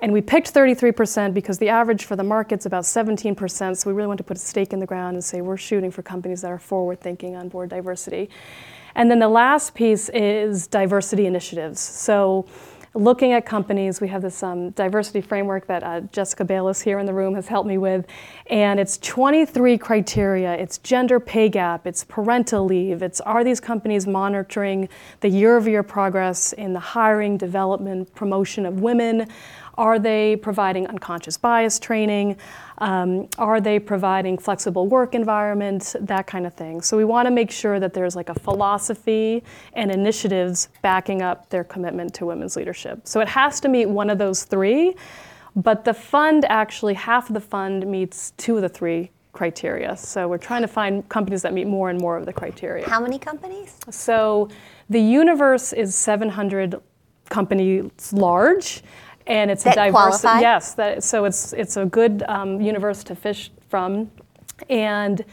And 0.00 0.12
we 0.12 0.20
picked 0.20 0.52
33% 0.52 1.32
because 1.32 1.58
the 1.58 1.68
average 1.68 2.04
for 2.04 2.16
the 2.16 2.24
market's 2.24 2.66
about 2.66 2.84
17%. 2.84 3.76
So 3.76 3.88
we 3.88 3.94
really 3.94 4.08
want 4.08 4.18
to 4.18 4.24
put 4.24 4.36
a 4.36 4.40
stake 4.40 4.72
in 4.72 4.80
the 4.80 4.86
ground 4.86 5.14
and 5.14 5.24
say 5.24 5.40
we're 5.40 5.56
shooting 5.56 5.90
for 5.90 6.02
companies 6.02 6.42
that 6.42 6.50
are 6.50 6.58
forward 6.58 7.00
thinking 7.00 7.36
on 7.36 7.48
board 7.48 7.70
diversity. 7.70 8.28
And 8.96 9.10
then 9.10 9.18
the 9.18 9.28
last 9.28 9.74
piece 9.74 10.08
is 10.10 10.66
diversity 10.66 11.26
initiatives. 11.26 11.80
So 11.80 12.46
looking 12.94 13.32
at 13.32 13.44
companies. 13.44 14.00
We 14.00 14.08
have 14.08 14.22
this 14.22 14.42
um, 14.42 14.70
diversity 14.70 15.20
framework 15.20 15.66
that 15.66 15.82
uh, 15.82 16.00
Jessica 16.12 16.44
Bayless 16.44 16.80
here 16.80 16.98
in 17.00 17.06
the 17.06 17.12
room 17.12 17.34
has 17.34 17.48
helped 17.48 17.68
me 17.68 17.76
with, 17.76 18.06
and 18.46 18.78
it's 18.78 18.98
23 18.98 19.76
criteria. 19.78 20.54
It's 20.54 20.78
gender 20.78 21.18
pay 21.18 21.48
gap, 21.48 21.86
it's 21.86 22.04
parental 22.04 22.64
leave, 22.64 23.02
it's 23.02 23.20
are 23.22 23.42
these 23.42 23.60
companies 23.60 24.06
monitoring 24.06 24.88
the 25.20 25.28
year-over-year 25.28 25.82
progress 25.82 26.52
in 26.52 26.72
the 26.72 26.80
hiring, 26.80 27.36
development, 27.36 28.14
promotion 28.14 28.64
of 28.64 28.80
women? 28.80 29.28
Are 29.76 29.98
they 29.98 30.36
providing 30.36 30.86
unconscious 30.86 31.36
bias 31.36 31.78
training? 31.78 32.36
Um, 32.78 33.28
are 33.38 33.60
they 33.60 33.78
providing 33.78 34.38
flexible 34.38 34.86
work 34.86 35.14
environment? 35.14 35.94
That 36.00 36.26
kind 36.26 36.46
of 36.46 36.54
thing. 36.54 36.80
So 36.80 36.96
we 36.96 37.04
want 37.04 37.26
to 37.26 37.30
make 37.30 37.50
sure 37.50 37.80
that 37.80 37.94
there's 37.94 38.16
like 38.16 38.28
a 38.28 38.34
philosophy 38.34 39.42
and 39.72 39.90
initiatives 39.90 40.68
backing 40.82 41.22
up 41.22 41.48
their 41.50 41.64
commitment 41.64 42.14
to 42.14 42.26
women's 42.26 42.56
leadership. 42.56 43.00
So 43.04 43.20
it 43.20 43.28
has 43.28 43.60
to 43.60 43.68
meet 43.68 43.86
one 43.86 44.10
of 44.10 44.18
those 44.18 44.44
three, 44.44 44.94
but 45.56 45.84
the 45.84 45.94
fund 45.94 46.44
actually, 46.46 46.94
half 46.94 47.28
of 47.28 47.34
the 47.34 47.40
fund 47.40 47.86
meets 47.86 48.32
two 48.32 48.56
of 48.56 48.62
the 48.62 48.68
three 48.68 49.10
criteria. 49.32 49.96
So 49.96 50.28
we're 50.28 50.38
trying 50.38 50.62
to 50.62 50.68
find 50.68 51.08
companies 51.08 51.42
that 51.42 51.52
meet 51.52 51.66
more 51.66 51.90
and 51.90 52.00
more 52.00 52.16
of 52.16 52.24
the 52.24 52.32
criteria. 52.32 52.88
How 52.88 53.00
many 53.00 53.18
companies? 53.18 53.76
So 53.90 54.48
the 54.88 55.00
universe 55.00 55.72
is 55.72 55.94
700 55.94 56.80
companies 57.28 58.12
large 58.12 58.82
and 59.26 59.50
it's 59.50 59.64
that 59.64 59.76
a 59.76 59.86
diverse. 59.86 60.20
Qualify? 60.20 60.40
Yes, 60.40 60.74
that, 60.74 61.02
so 61.02 61.24
it's 61.24 61.52
it's 61.52 61.76
a 61.76 61.86
good 61.86 62.22
um, 62.28 62.60
universe 62.60 63.04
to 63.04 63.14
fish 63.14 63.50
from, 63.68 64.10
and 64.68 65.24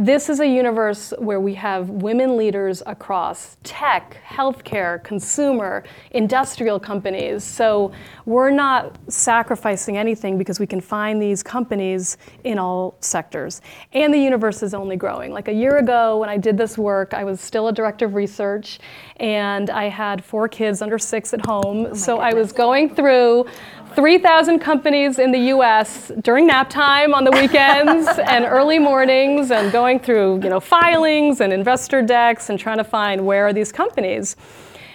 this 0.00 0.30
is 0.30 0.40
a 0.40 0.46
universe 0.46 1.12
where 1.18 1.40
we 1.40 1.52
have 1.52 1.90
women 1.90 2.38
leaders 2.38 2.82
across 2.86 3.58
tech, 3.62 4.16
healthcare, 4.26 5.04
consumer, 5.04 5.84
industrial 6.12 6.80
companies. 6.80 7.44
So 7.44 7.92
we're 8.24 8.50
not 8.50 8.96
sacrificing 9.08 9.98
anything 9.98 10.38
because 10.38 10.58
we 10.58 10.66
can 10.66 10.80
find 10.80 11.20
these 11.20 11.42
companies 11.42 12.16
in 12.44 12.58
all 12.58 12.96
sectors. 13.00 13.60
And 13.92 14.12
the 14.14 14.18
universe 14.18 14.62
is 14.62 14.72
only 14.72 14.96
growing. 14.96 15.32
Like 15.32 15.48
a 15.48 15.52
year 15.52 15.76
ago, 15.76 16.16
when 16.16 16.30
I 16.30 16.38
did 16.38 16.56
this 16.56 16.78
work, 16.78 17.12
I 17.12 17.22
was 17.24 17.38
still 17.38 17.68
a 17.68 17.72
director 17.72 18.06
of 18.06 18.14
research 18.14 18.78
and 19.16 19.68
I 19.68 19.90
had 19.90 20.24
four 20.24 20.48
kids 20.48 20.80
under 20.80 20.98
six 20.98 21.34
at 21.34 21.44
home. 21.44 21.88
Oh 21.90 21.94
so 21.94 22.16
goodness. 22.16 22.34
I 22.34 22.38
was 22.38 22.52
going 22.52 22.94
through 22.94 23.46
3,000 23.94 24.60
companies 24.60 25.18
in 25.18 25.32
the 25.32 25.38
US 25.54 26.12
during 26.20 26.46
nap 26.46 26.70
time 26.70 27.12
on 27.12 27.24
the 27.24 27.30
weekends 27.32 28.06
and 28.26 28.44
early 28.44 28.78
mornings 28.78 29.50
and 29.50 29.72
going 29.72 29.98
through, 29.98 30.40
you 30.42 30.48
know, 30.48 30.60
filings 30.60 31.40
and 31.40 31.52
investor 31.52 32.00
decks 32.00 32.50
and 32.50 32.58
trying 32.58 32.78
to 32.78 32.84
find 32.84 33.26
where 33.26 33.46
are 33.46 33.52
these 33.52 33.72
companies. 33.72 34.36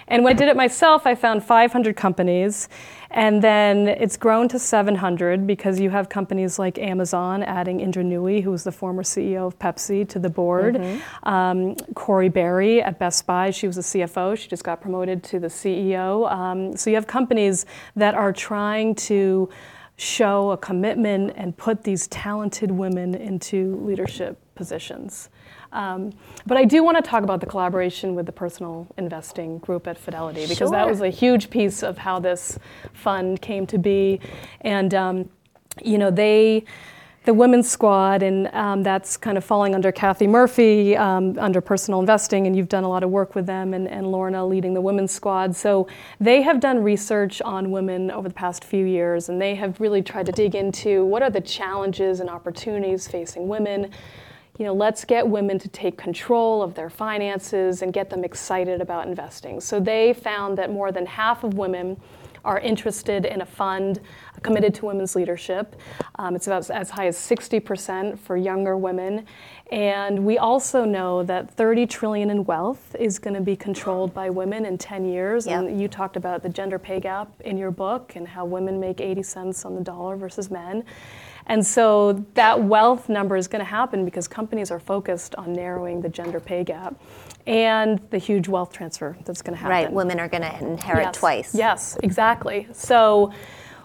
And 0.08 0.24
when 0.24 0.34
I 0.36 0.38
did 0.38 0.48
it 0.48 0.56
myself, 0.56 1.06
I 1.06 1.16
found 1.16 1.44
500 1.44 1.96
companies. 1.96 2.70
And 3.16 3.42
then 3.42 3.88
it's 3.88 4.18
grown 4.18 4.50
to 4.50 4.60
700 4.60 5.48
because 5.48 5.80
you 5.80 5.90
have 5.90 6.10
companies 6.10 6.60
like 6.60 6.78
Amazon 6.78 7.44
adding 7.44 7.80
Indra 7.80 8.04
Nooyi, 8.04 8.44
who 8.44 8.52
was 8.52 8.66
the 8.66 8.74
former 8.74 9.04
CEO 9.04 9.48
of 9.48 9.58
Pepsi, 9.58 10.08
to 10.10 10.20
the 10.20 10.30
board. 10.30 10.76
Mm-hmm. 10.76 11.28
Um, 11.28 11.76
Corie 11.96 12.28
Barry 12.28 12.82
at 12.82 13.00
Best 13.00 13.26
Buy, 13.26 13.52
she 13.52 13.68
was 13.68 13.78
the 13.78 13.82
CFO. 13.82 14.38
She 14.38 14.50
just 14.50 14.66
got 14.66 14.82
promoted 14.82 15.24
to 15.24 15.40
the 15.40 15.48
CEO. 15.48 16.30
Um, 16.30 16.76
so 16.76 16.90
you 16.90 16.98
have 16.98 17.08
companies 17.08 17.66
that 17.96 18.16
are 18.16 18.34
trying 18.34 18.96
to 18.96 19.50
show 19.96 20.52
a 20.52 20.58
commitment 20.58 21.32
and 21.38 21.56
put 21.56 21.84
these 21.84 22.08
talented 22.08 22.70
women 22.70 23.16
into 23.16 23.78
leadership 23.78 24.38
positions. 24.56 25.30
Um, 25.72 26.14
but 26.46 26.58
I 26.58 26.66
do 26.66 26.84
want 26.84 26.98
to 26.98 27.04
talk 27.04 27.24
about 27.24 27.40
the 27.40 27.46
collaboration 27.46 28.16
with 28.16 28.26
the 28.26 28.32
personal 28.32 28.88
investing 28.98 29.60
group 29.60 29.88
at 29.88 29.98
Fidelity 29.98 30.42
because 30.42 30.58
Sure. 30.58 30.72
that 30.72 30.88
was 30.88 31.02
a 31.02 31.10
huge 31.10 31.50
piece 31.50 31.84
of 31.84 31.98
how 31.98 32.20
this 32.20 32.58
fund 32.94 33.42
came 33.42 33.66
to 33.68 33.78
be. 33.78 34.20
And, 34.62 34.94
um, 34.94 35.30
you 35.84 35.98
know, 35.98 36.12
they, 36.12 36.64
the 37.26 37.34
Women's 37.34 37.68
Squad, 37.68 38.22
and 38.22 38.48
um, 38.54 38.84
that's 38.84 39.18
kind 39.18 39.36
of 39.36 39.44
falling 39.44 39.74
under 39.74 39.92
Kathy 39.92 40.28
Murphy, 40.28 40.96
um, 40.96 41.38
under 41.40 41.60
personal 41.60 42.00
investing, 42.00 42.46
and 42.46 42.56
you've 42.56 42.70
done 42.70 42.84
a 42.84 42.90
lot 42.90 43.04
of 43.04 43.10
work 43.10 43.34
with 43.34 43.48
them, 43.48 43.74
and, 43.74 43.88
and 43.88 44.12
Lorna 44.12 44.46
leading 44.46 44.76
the 44.76 44.82
Women's 44.82 45.12
Squad. 45.12 45.56
So 45.56 45.88
they 46.20 46.44
have 46.44 46.60
done 46.60 46.84
research 46.84 47.42
on 47.42 47.72
women 47.72 48.12
over 48.12 48.28
the 48.30 48.34
past 48.36 48.64
few 48.64 48.86
years, 48.86 49.30
and 49.30 49.42
they 49.42 49.56
have 49.56 49.82
really 49.82 50.04
tried 50.04 50.28
to 50.28 50.32
dig 50.32 50.54
into 50.54 51.04
what 51.04 51.24
are 51.24 51.32
the 51.32 51.42
challenges 51.42 52.20
and 52.20 52.30
opportunities 52.30 53.08
facing 53.08 53.48
women 53.48 53.90
you 54.58 54.66
know, 54.66 54.74
let's 54.74 55.04
get 55.04 55.28
women 55.28 55.60
to 55.60 55.68
take 55.68 55.98
control 55.98 56.62
of 56.62 56.76
their 56.76 56.90
finances 56.90 57.82
and 57.82 57.92
get 57.92 58.10
them 58.10 58.24
excited 58.24 58.82
about 58.82 59.08
investing. 59.08 59.60
So 59.60 59.80
they 59.80 60.14
found 60.14 60.58
that 60.58 60.72
more 60.72 60.92
than 60.92 61.06
half 61.06 61.44
of 61.44 61.56
women 61.56 62.00
are 62.46 62.60
interested 62.60 63.26
in 63.26 63.42
a 63.42 63.46
fund 63.46 64.00
committed 64.44 64.76
to 64.76 64.86
women's 64.86 65.16
leadership. 65.16 65.76
Um, 66.20 66.36
it's 66.36 66.46
about 66.46 66.70
as 66.70 66.90
high 66.92 67.08
as 67.08 67.18
60% 67.18 68.20
for 68.20 68.38
younger 68.38 68.78
women. 68.78 69.26
And 69.72 70.24
we 70.24 70.38
also 70.38 70.86
know 70.86 71.24
that 71.24 71.50
30 71.50 71.88
trillion 71.88 72.30
in 72.30 72.46
wealth 72.46 72.96
is 73.00 73.18
going 73.18 73.34
to 73.34 73.42
be 73.42 73.56
controlled 73.56 74.14
by 74.14 74.30
women 74.30 74.66
in 74.66 74.78
10 74.78 75.06
years. 75.06 75.48
Yep. 75.48 75.60
And 75.60 75.82
you 75.82 75.88
talked 75.88 76.16
about 76.16 76.44
the 76.44 76.50
gender 76.50 76.78
pay 76.78 77.00
gap 77.00 77.30
in 77.42 77.58
your 77.58 77.72
book 77.72 78.14
and 78.16 78.28
how 78.28 78.46
women 78.46 78.80
make 78.80 79.02
80 79.02 79.24
cents 79.24 79.66
on 79.66 79.74
the 79.74 79.82
dollar 79.82 80.16
versus 80.16 80.52
men. 80.52 80.84
And 81.48 81.66
so 81.66 82.26
that 82.34 82.64
wealth 82.64 83.08
number 83.08 83.36
is 83.36 83.48
going 83.48 83.60
to 83.60 83.70
happen 83.70 84.04
because 84.04 84.28
companies 84.28 84.72
are 84.72 84.80
focused 84.80 85.36
on 85.36 85.54
narrowing 85.54 86.02
the 86.02 86.10
gender 86.10 86.40
pay 86.40 86.64
gap 86.64 86.96
and 87.46 88.00
the 88.10 88.18
huge 88.18 88.48
wealth 88.48 88.74
transfer 88.74 89.16
that's 89.26 89.42
going 89.44 89.56
to 89.56 89.60
happen. 89.62 89.70
Right, 89.72 89.92
women 89.92 90.20
are 90.20 90.28
going 90.28 90.42
to 90.42 90.58
inherit 90.60 91.06
Yes. 91.06 91.18
twice. 91.18 91.56
Yes, 91.56 91.98
exactly. 92.02 92.68
So 92.74 93.32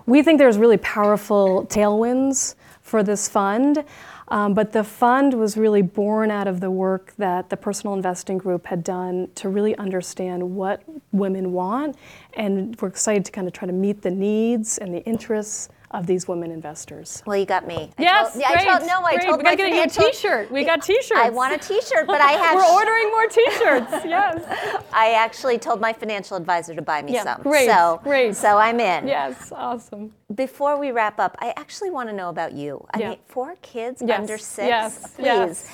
we 0.06 0.22
think 0.22 0.38
there's 0.38 0.56
really 0.56 0.78
powerful 0.78 1.66
tailwinds 1.66 2.54
for 2.80 3.02
this 3.02 3.28
fund. 3.28 3.84
Um, 4.28 4.54
but 4.54 4.72
the 4.72 4.84
fund 4.84 5.34
was 5.34 5.56
really 5.56 5.82
born 5.82 6.30
out 6.30 6.46
of 6.46 6.60
the 6.60 6.70
work 6.70 7.12
that 7.18 7.50
the 7.50 7.56
personal 7.56 7.94
investing 7.94 8.38
group 8.38 8.66
had 8.66 8.84
done 8.84 9.28
to 9.34 9.48
really 9.48 9.76
understand 9.76 10.54
what 10.54 10.82
women 11.10 11.52
want. 11.52 11.96
And 12.34 12.80
we're 12.80 12.88
excited 12.88 13.24
to 13.24 13.32
kind 13.32 13.48
of 13.48 13.52
try 13.52 13.66
to 13.66 13.72
meet 13.72 14.02
the 14.02 14.10
needs 14.10 14.78
and 14.78 14.94
the 14.94 15.04
interests 15.04 15.68
of 15.92 16.06
these 16.06 16.28
women 16.28 16.52
investors. 16.52 17.22
Well, 17.26 17.36
you 17.36 17.46
got 17.46 17.66
me. 17.66 17.90
I 17.98 18.02
Yes, 18.02 18.32
told, 18.32 18.44
great, 18.44 18.68
I 18.68 18.78
told, 18.78 18.86
no, 18.88 19.00
I 19.00 19.14
great. 19.16 19.24
told 19.26 19.36
We 19.38 19.42
gotta 19.42 19.56
get 19.56 19.74
you 19.74 19.82
a 19.82 19.88
t-shirt. 20.10 20.50
We 20.50 20.64
got 20.64 20.82
t-shirts. 20.82 21.20
I 21.20 21.30
want 21.30 21.52
a 21.54 21.58
T-shirt, 21.58 22.06
but 22.06 22.20
I 22.20 22.32
have. 22.42 22.54
We're 22.54 22.64
ordering 22.72 23.10
more 23.10 23.26
t-shirts. 23.26 23.90
yes. 24.04 24.82
I 24.92 25.12
actually 25.14 25.58
told 25.58 25.80
my 25.80 25.92
financial 25.92 26.36
advisor 26.36 26.74
to 26.74 26.82
buy 26.82 27.02
me 27.02 27.14
Yeah, 27.14 27.24
some. 27.24 27.42
great, 27.42 27.66
So, 27.68 28.00
great. 28.04 28.36
so 28.36 28.56
I'm 28.56 28.78
in. 28.78 29.08
Yes, 29.08 29.50
awesome. 29.52 30.12
Before 30.34 30.78
we 30.78 30.92
wrap 30.92 31.18
up, 31.18 31.36
I 31.40 31.52
actually 31.56 31.90
want 31.90 32.08
to 32.08 32.14
know 32.14 32.28
about 32.28 32.52
you. 32.52 32.86
I 32.94 32.98
Yeah. 33.00 33.08
mean, 33.10 33.18
four 33.26 33.56
kids 33.60 34.00
Yes, 34.04 34.20
under 34.20 34.38
six. 34.38 34.68
yes, 34.68 35.12
Please. 35.16 35.24
yes. 35.24 35.66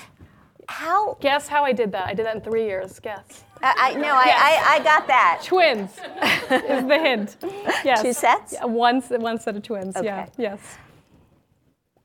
How? 0.69 1.17
Guess 1.21 1.47
how 1.47 1.63
I 1.65 1.73
did 1.73 1.93
that? 1.93 2.07
I 2.07 2.15
did 2.15 2.25
that 2.27 2.35
in 2.37 2.41
three 2.41 2.65
years. 2.65 2.99
Guess. 3.01 3.45
I, 3.63 3.91
I 3.93 3.95
no, 3.95 4.15
I, 4.15 4.25
Yes. 4.27 4.65
I, 4.67 4.75
I 4.75 4.79
got 4.85 5.07
that. 5.07 5.41
Twins 5.45 5.91
is 5.93 6.87
the 6.87 6.99
hint. 6.99 7.37
Yes. 7.85 8.03
Two 8.03 8.13
sets? 8.13 8.53
Yeah, 8.53 8.65
one, 8.67 9.01
one 9.03 9.39
set 9.39 9.57
of 9.57 9.63
twins. 9.63 9.97
Yeah. 10.03 10.27
Yes. 10.37 10.61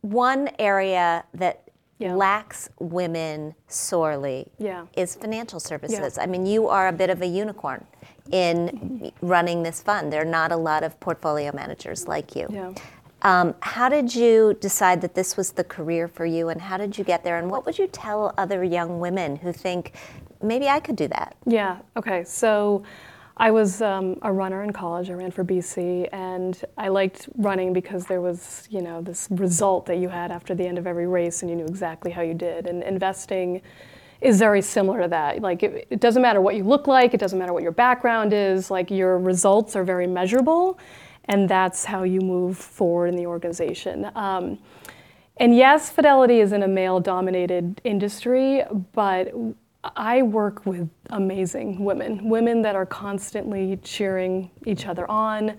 One 0.02 0.50
area 0.60 1.24
that 1.34 1.70
Yeah. 2.00 2.14
lacks 2.16 2.70
women 2.80 3.56
sorely 3.68 4.48
Yeah. 4.58 4.86
is 4.96 5.16
financial 5.16 5.60
services. 5.60 6.18
I 6.18 6.26
mean, 6.26 6.46
you 6.46 6.68
are 6.68 6.88
a 6.88 6.92
bit 6.94 7.10
of 7.10 7.22
a 7.22 7.28
unicorn 7.28 7.86
in 8.32 9.12
running 9.22 9.64
this 9.64 9.82
fund. 9.82 10.12
There 10.12 10.22
are 10.22 10.26
not 10.26 10.52
a 10.52 10.58
lot 10.58 10.84
of 10.84 11.00
portfolio 11.00 11.52
managers 11.54 12.08
like 12.08 12.36
you. 12.36 12.48
Yeah. 12.50 12.74
Um, 13.24 13.54
how 13.60 13.88
did 13.90 14.16
you 14.16 14.56
decide 14.60 15.02
that 15.02 15.14
this 15.14 15.38
was 15.38 15.52
the 15.52 15.64
career 15.64 16.08
for 16.08 16.26
you, 16.26 16.50
and 16.50 16.60
how 16.60 16.78
did 16.78 16.98
you 16.98 17.04
get 17.04 17.24
there? 17.24 17.38
And 17.38 17.52
what 17.52 17.68
would 17.68 17.78
you 17.78 17.86
tell 17.86 18.34
other 18.36 18.64
young 18.64 19.00
women 19.00 19.36
who 19.36 19.54
think 19.54 19.94
maybe 20.44 20.68
I 20.68 20.80
could 20.80 20.96
do 20.96 21.08
that? 21.10 21.36
Yeah. 21.46 21.80
Okay. 21.96 22.24
So 22.24 22.84
I 23.38 23.50
was 23.50 23.82
um, 23.82 24.18
a 24.22 24.32
runner 24.32 24.64
in 24.64 24.72
college. 24.72 25.10
I 25.10 25.14
ran 25.14 25.32
for 25.32 25.44
BC, 25.44 26.10
and 26.12 26.62
I 26.78 26.90
liked 26.90 27.28
running 27.38 27.74
because 27.74 28.06
there 28.06 28.22
was, 28.22 28.68
you 28.70 28.82
know, 28.82 29.02
this 29.02 29.28
result 29.32 29.86
that 29.88 29.98
you 29.98 30.10
had 30.10 30.32
after 30.32 30.54
the 30.54 30.66
end 30.66 30.78
of 30.78 30.86
every 30.86 31.08
race, 31.08 31.42
and 31.42 31.50
you 31.50 31.56
knew 31.56 31.66
exactly 31.66 32.12
how 32.12 32.22
you 32.22 32.34
did. 32.34 32.68
And 32.68 32.84
investing 32.84 33.62
is 34.20 34.38
very 34.38 34.62
similar 34.62 35.02
to 35.02 35.08
that. 35.08 35.42
Like, 35.42 35.64
it, 35.64 35.88
it 35.90 36.00
doesn't 36.00 36.22
matter 36.22 36.40
what 36.40 36.56
you 36.56 36.64
look 36.64 36.86
like, 36.86 37.14
it 37.16 37.20
doesn't 37.20 37.40
matter 37.40 37.54
what 37.54 37.64
your 37.64 37.72
background 37.72 38.32
is. 38.34 38.70
Like, 38.70 38.92
your 38.92 39.18
results 39.18 39.76
are 39.76 39.84
very 39.84 40.08
measurable, 40.08 40.78
and 41.26 41.50
that's 41.50 41.86
how 41.86 42.04
you 42.04 42.22
move 42.22 42.58
forward 42.58 43.08
in 43.08 43.16
the 43.16 43.26
organization. 43.26 44.12
Um, 44.14 44.60
and 45.38 45.56
yes, 45.56 45.90
Fidelity 45.90 46.42
is 46.42 46.52
in 46.52 46.62
a 46.62 46.68
male 46.68 47.00
dominated 47.00 47.82
industry, 47.84 48.64
but 48.94 49.34
I 49.84 50.22
work 50.22 50.66
with 50.66 50.90
amazing 51.10 51.84
women, 51.84 52.30
women 52.30 52.62
that 52.62 52.76
are 52.76 52.86
constantly 52.86 53.78
cheering 53.78 54.52
each 54.66 54.86
other 54.86 55.10
on. 55.10 55.58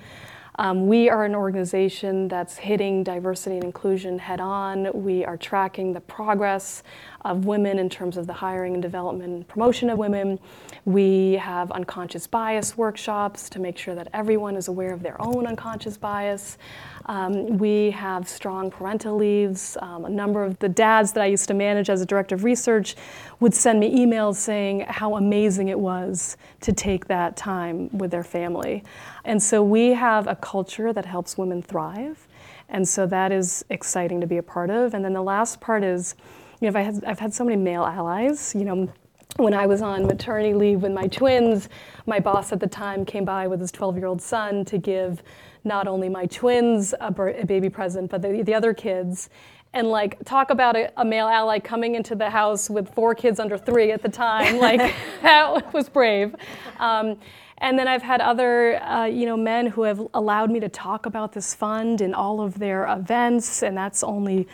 Um, 0.57 0.87
we 0.87 1.09
are 1.09 1.25
an 1.25 1.35
organization 1.35 2.29
that's 2.29 2.57
hitting 2.57 3.03
diversity 3.03 3.57
and 3.57 3.65
inclusion 3.65 4.19
head 4.19 4.39
on. 4.39 4.91
We 4.93 5.25
are 5.25 5.37
tracking 5.37 5.95
the 5.95 6.01
progress 6.01 6.83
of 7.25 7.47
women 7.47 7.79
in 7.79 7.89
terms 7.89 8.19
of 8.19 8.27
the 8.27 8.35
hiring 8.35 8.75
and 8.75 8.83
development 8.83 9.33
and 9.33 9.49
promotion 9.49 9.89
of 9.89 9.99
women. 9.99 10.39
We 10.85 11.33
have 11.35 11.73
unconscious 11.73 12.27
bias 12.27 12.77
workshops 12.77 13.49
to 13.51 13.61
make 13.61 13.79
sure 13.79 13.95
that 13.95 14.09
everyone 14.13 14.57
is 14.57 14.69
aware 14.69 14.93
of 14.93 15.03
their 15.03 15.21
own 15.21 15.47
unconscious 15.47 15.97
bias. 15.97 16.59
Um, 17.07 17.59
we 17.59 17.91
have 17.91 18.29
strong 18.29 18.71
parental 18.71 19.17
leaves. 19.17 19.77
Um, 19.81 20.05
a 20.05 20.11
number 20.11 20.45
of 20.45 20.59
the 20.59 20.69
dads 20.69 21.13
that 21.13 21.23
I 21.23 21.27
used 21.27 21.49
to 21.49 21.55
manage 21.55 21.91
as 21.91 22.01
a 22.01 22.07
director 22.07 22.35
of 22.35 22.45
research 22.45 22.97
would 23.41 23.55
send 23.55 23.81
me 23.81 24.05
emails 24.05 24.37
saying 24.37 24.81
how 24.89 25.17
amazing 25.17 25.69
it 25.69 25.79
was 25.79 26.37
to 26.61 26.73
take 26.73 27.07
that 27.07 27.37
time 27.37 27.89
with 27.97 28.11
their 28.11 28.25
family. 28.25 28.85
And 29.25 29.43
so 29.43 29.63
we 29.63 29.89
have 29.91 30.27
a 30.27 30.37
culture 30.37 30.93
that 30.93 31.05
helps 31.05 31.37
women 31.37 31.63
thrive. 31.63 32.29
And 32.69 32.89
so 32.89 33.07
that 33.07 33.33
is 33.33 33.65
exciting 33.71 34.21
to 34.21 34.27
be 34.27 34.39
a 34.39 34.43
part 34.43 34.71
of. 34.71 34.95
And 34.95 35.05
then 35.05 35.13
the 35.13 35.23
last 35.23 35.61
part 35.61 35.85
is, 35.85 36.15
you 36.61 36.71
know, 36.71 36.79
I've 36.79 36.95
had, 36.95 37.05
I've 37.05 37.19
had 37.19 37.35
so 37.35 37.45
many 37.45 37.57
male 37.57 37.85
allies, 37.85 38.55
you 38.55 38.65
know, 38.65 38.89
when 39.37 39.55
I 39.55 39.67
was 39.67 39.81
on 39.81 40.07
maternity 40.07 40.53
leave 40.53 40.83
with 40.83 40.93
my 40.93 41.07
twins, 41.07 41.69
my 42.07 42.21
boss 42.21 42.53
at 42.53 42.61
the 42.61 42.67
time 42.67 43.05
came 43.05 43.25
by 43.25 43.47
with 43.47 43.61
his 43.61 43.73
12 43.73 43.97
year 43.97 44.07
old 44.07 44.21
son 44.21 44.65
to 44.67 44.79
give 44.79 45.23
not 45.65 45.87
only 45.87 46.09
my 46.09 46.27
twins 46.27 46.95
a, 47.01 47.11
baby 47.11 47.71
present, 47.71 48.11
but 48.11 48.23
the, 48.23 48.43
the 48.43 48.55
other 48.55 48.75
kids. 48.75 49.31
And 49.75 49.89
like, 49.89 50.23
talk 50.25 50.51
about 50.51 50.77
a, 50.77 50.93
a 51.01 51.05
male 51.05 51.29
ally 51.29 51.59
coming 51.59 51.95
into 51.95 52.15
the 52.15 52.29
house 52.29 52.69
with 52.69 52.93
four 52.95 53.15
kids 53.15 53.41
under 53.41 53.57
three 53.57 53.91
at 53.93 54.03
the 54.03 54.09
time. 54.09 54.57
Like, 54.61 54.95
that 55.23 55.73
was 55.73 55.89
brave. 55.89 56.35
Um, 56.79 57.17
and 57.59 57.79
then 57.79 57.87
I've 57.87 58.03
had 58.03 58.21
other, 58.21 58.83
uh, 58.83 59.05
you 59.05 59.25
know, 59.25 59.37
men 59.37 59.67
who 59.67 59.85
have 59.85 60.01
allowed 60.15 60.51
me 60.51 60.59
to 60.61 60.69
talk 60.69 61.07
about 61.07 61.33
this 61.33 61.55
fund 61.55 62.01
in 62.01 62.13
all 62.13 62.41
of 62.41 62.59
their 62.59 62.87
events, 62.87 63.63
and 63.63 63.77
that's 63.77 64.03
only 64.03 64.49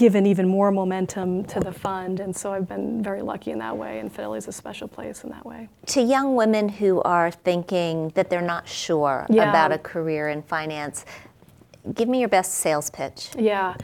given 0.00 0.24
even 0.24 0.48
more 0.48 0.72
momentum 0.72 1.44
to 1.44 1.60
the 1.60 1.70
fund. 1.70 2.20
And 2.20 2.34
so 2.34 2.54
I've 2.54 2.66
been 2.66 3.02
very 3.02 3.20
lucky 3.20 3.50
in 3.50 3.58
that 3.58 3.76
way, 3.76 3.98
and 3.98 4.10
Fidelity's 4.10 4.48
a 4.48 4.52
special 4.52 4.88
place 4.88 5.24
in 5.24 5.30
that 5.30 5.44
way. 5.44 5.68
To 5.88 6.00
young 6.00 6.36
women 6.36 6.70
who 6.70 7.02
are 7.02 7.30
thinking 7.30 8.08
that 8.14 8.30
they're 8.30 8.40
not 8.40 8.66
sure 8.66 9.26
Yeah. 9.28 9.50
about 9.50 9.72
a 9.72 9.78
career 9.78 10.30
in 10.30 10.40
finance, 10.40 11.04
give 11.92 12.08
me 12.08 12.18
your 12.18 12.30
best 12.30 12.54
sales 12.54 12.88
pitch. 12.88 13.28
Yeah. 13.38 13.74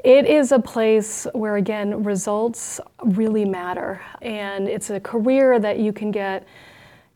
It 0.00 0.26
is 0.26 0.50
a 0.50 0.58
place 0.58 1.24
where, 1.34 1.54
again, 1.54 2.02
results 2.02 2.80
really 3.04 3.44
matter. 3.44 4.00
And 4.22 4.68
it's 4.68 4.90
a 4.90 4.98
career 4.98 5.60
that 5.60 5.78
you 5.78 5.92
can 5.92 6.10
get. 6.10 6.42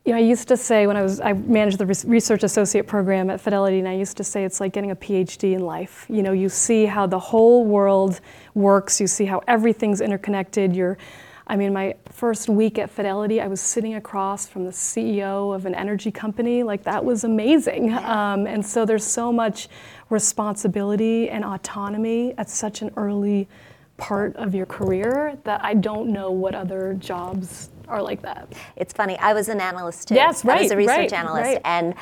You 0.09 0.15
know, 0.15 0.21
I 0.21 0.23
used 0.23 0.47
to 0.47 0.57
say 0.57 0.87
when 0.87 0.97
I 0.97 1.03
was, 1.03 1.19
I 1.19 1.33
managed 1.33 1.77
the 1.77 1.85
research 1.85 2.41
associate 2.41 2.87
program 2.87 3.29
at 3.29 3.39
Fidelity, 3.39 3.77
and 3.77 3.87
I 3.87 3.93
used 3.93 4.17
to 4.17 4.23
say 4.23 4.43
it's 4.43 4.59
like 4.59 4.73
getting 4.73 4.89
a 4.89 4.95
PhD 4.95 5.53
in 5.53 5.59
life. 5.59 6.07
You 6.09 6.23
know, 6.23 6.31
you 6.31 6.49
see 6.49 6.87
how 6.87 7.05
the 7.05 7.19
whole 7.19 7.63
world 7.63 8.19
works, 8.55 8.99
you 8.99 9.05
see 9.05 9.25
how 9.25 9.43
everything's 9.47 10.01
interconnected. 10.01 10.75
You're, 10.75 10.97
I 11.45 11.55
mean, 11.55 11.73
my 11.73 11.95
first 12.09 12.49
week 12.49 12.79
at 12.79 12.89
Fidelity, 12.89 13.39
I 13.39 13.45
was 13.45 13.61
sitting 13.61 13.93
across 13.93 14.47
from 14.47 14.65
the 14.65 14.71
CEO 14.71 15.53
of 15.53 15.67
an 15.67 15.75
energy 15.75 16.09
company. 16.09 16.63
Like, 16.63 16.83
that 16.85 17.05
was 17.05 17.23
amazing. 17.23 17.93
Um, 17.93 18.47
and 18.47 18.65
so 18.65 18.85
there's 18.85 19.05
so 19.05 19.31
much 19.31 19.69
responsibility 20.09 21.29
and 21.29 21.45
autonomy 21.45 22.33
at 22.39 22.49
such 22.49 22.81
an 22.81 22.89
early 22.97 23.47
part 23.97 24.35
of 24.37 24.55
your 24.55 24.65
career 24.65 25.37
that 25.43 25.63
I 25.63 25.75
don't 25.75 26.11
know 26.11 26.31
what 26.31 26.55
other 26.55 26.95
jobs 26.95 27.69
are 27.89 28.01
like 28.01 28.21
that. 28.21 28.53
It's 28.75 28.93
funny. 28.93 29.17
I 29.19 29.33
was 29.33 29.49
an 29.49 29.59
analyst 29.59 30.07
too. 30.09 30.15
Yes, 30.15 30.45
right. 30.45 30.59
I 30.59 30.61
was 30.63 30.71
a 30.71 30.77
research 30.77 31.11
right, 31.11 31.13
analyst, 31.13 31.43
right. 31.43 31.61
and 31.65 31.95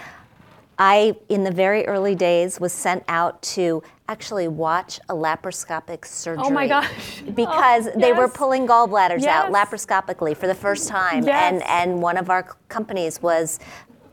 I, 0.79 1.15
in 1.29 1.43
the 1.43 1.51
very 1.51 1.87
early 1.87 2.13
days, 2.13 2.59
was 2.59 2.71
sent 2.71 3.03
out 3.07 3.41
to 3.41 3.81
actually 4.09 4.47
watch 4.47 4.99
a 5.09 5.13
laparoscopic 5.13 6.05
surgery. 6.05 6.43
Oh 6.45 6.49
my 6.49 6.67
gosh. 6.67 6.87
Oh, 7.27 7.31
because 7.31 7.87
oh, 7.87 7.99
they 7.99 8.13
were 8.13 8.27
pulling 8.27 8.67
gallbladders 8.67 9.23
out 9.25 9.51
laparoscopically 9.51 10.35
for 10.35 10.47
the 10.47 10.55
first 10.55 10.87
time. 10.87 11.23
Yes. 11.23 11.51
And, 11.51 11.63
and 11.63 12.01
one 12.01 12.17
of 12.17 12.29
our 12.29 12.43
companies 12.69 13.21
was 13.21 13.59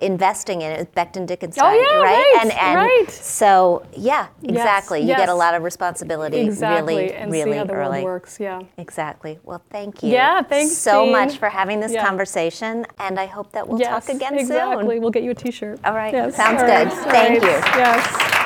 investing 0.04 0.62
in 0.62 0.70
it, 0.72 0.94
Becton 0.94 1.26
Dickinson, 1.26 1.62
Oh, 1.64 1.72
yeah, 1.72 2.00
right, 2.02 2.38
And, 2.42 2.52
and 2.52 2.76
right. 2.76 3.10
so, 3.10 3.84
yeah, 3.96 4.28
exactly. 4.42 5.00
you 5.00 5.08
get 5.08 5.28
a 5.28 5.34
lot 5.34 5.54
of 5.54 5.62
responsibility 5.62 6.38
Exactly. 6.40 6.94
really, 6.96 7.14
and 7.14 7.32
really 7.32 7.52
see 7.52 7.58
how 7.58 7.64
the 7.64 7.72
early. 7.72 7.90
world 8.02 8.04
works. 8.04 8.38
Yeah. 8.38 8.60
Exactly. 8.78 9.38
Well, 9.42 9.62
thank 9.70 10.02
you. 10.02 10.10
Yeah, 10.10 10.42
thanks, 10.42 10.76
so 10.76 11.04
Jean. 11.04 11.12
much 11.12 11.38
for 11.38 11.48
having 11.48 11.80
this 11.80 11.92
Yeah. 11.92 12.04
conversation, 12.04 12.86
and 12.98 13.18
I 13.18 13.26
hope 13.26 13.52
that 13.52 13.66
we'll 13.66 13.80
yes. 13.80 14.06
talk 14.06 14.14
again 14.14 14.34
exactly. 14.38 14.86
soon. 14.94 15.00
We'll 15.02 15.10
get 15.10 15.22
you 15.22 15.30
a 15.30 15.34
T-shirt. 15.34 15.80
All 15.84 15.94
right. 15.94 16.12
Yes. 16.12 16.36
Sounds 16.36 16.60
All 16.60 16.66
good. 16.68 16.88
right. 16.88 16.92
Thank 17.10 17.42
right. 17.42 17.64
you. 17.64 17.78
Yes. 17.80 18.40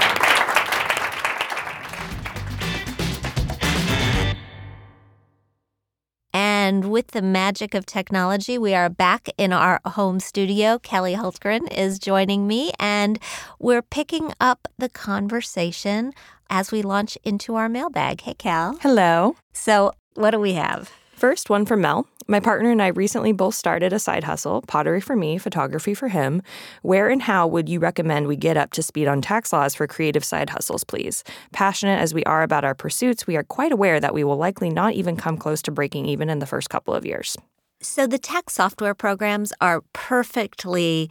And 6.69 6.91
with 6.91 7.13
the 7.13 7.23
magic 7.23 7.73
of 7.73 7.87
technology, 7.87 8.59
we 8.59 8.75
are 8.75 8.91
back 8.91 9.31
in 9.39 9.55
our 9.55 9.81
home 9.87 10.21
studio. 10.21 10.79
Kelly 10.79 11.15
Hultgren 11.15 11.67
is 11.73 11.99
joining 11.99 12.47
me, 12.47 12.73
and 12.79 13.19
we're 13.59 13.81
picking 13.81 14.35
up 14.39 14.69
the 14.77 14.91
conversation 14.91 16.13
as 16.51 16.71
we 16.71 16.83
launch 16.83 17.17
into 17.25 17.55
our 17.55 17.71
mailbag. 17.71 18.21
Hey, 18.21 18.35
Cal. 18.35 18.77
Hello. 18.83 19.35
So, 19.55 19.93
what 20.13 20.33
do 20.33 20.41
we 20.41 20.53
have? 20.53 20.93
First 21.19 21.51
one 21.51 21.67
from 21.67 21.81
Mel. 21.81 22.07
My 22.29 22.39
partner 22.39 22.71
and 22.71 22.81
I 22.81 22.89
recently 22.89 23.33
both 23.33 23.57
started 23.57 23.93
a 23.93 23.99
side 23.99 24.23
hustle, 24.23 24.63
pottery 24.69 25.01
for 25.01 25.17
me, 25.17 25.37
photography 25.37 25.93
for 25.93 26.07
him. 26.07 26.43
Where 26.83 27.09
and 27.09 27.21
how 27.21 27.49
would 27.49 27.69
you 27.69 27.81
recommend 27.81 28.29
we 28.29 28.37
get 28.37 28.57
up 28.57 28.71
to 28.75 28.85
speed 28.85 29.09
on 29.09 29.21
tax 29.21 29.53
laws 29.53 29.75
for 29.75 29.89
creative 29.89 30.25
side 30.25 30.51
hustles, 30.51 30.85
please? 30.85 31.25
Passionate 31.53 31.99
as 31.99 32.15
we 32.15 32.23
are 32.23 32.45
about 32.45 32.65
our 32.65 32.77
pursuits, 32.77 33.27
we 33.27 33.37
are 33.37 33.43
quite 33.43 33.73
aware 33.73 33.99
that 33.99 34.15
we 34.15 34.23
will 34.23 34.37
likely 34.37 34.71
not 34.71 34.93
even 34.93 35.17
come 35.17 35.37
close 35.37 35.61
to 35.63 35.73
breaking 35.73 36.07
even 36.07 36.31
in 36.31 36.39
the 36.39 36.47
first 36.47 36.71
couple 36.71 36.95
of 36.95 37.05
years. 37.05 37.37
So, 37.81 38.07
the 38.07 38.19
tax 38.19 38.55
software 38.55 38.95
programs 38.95 39.53
are 39.61 39.83
perfectly 39.93 41.11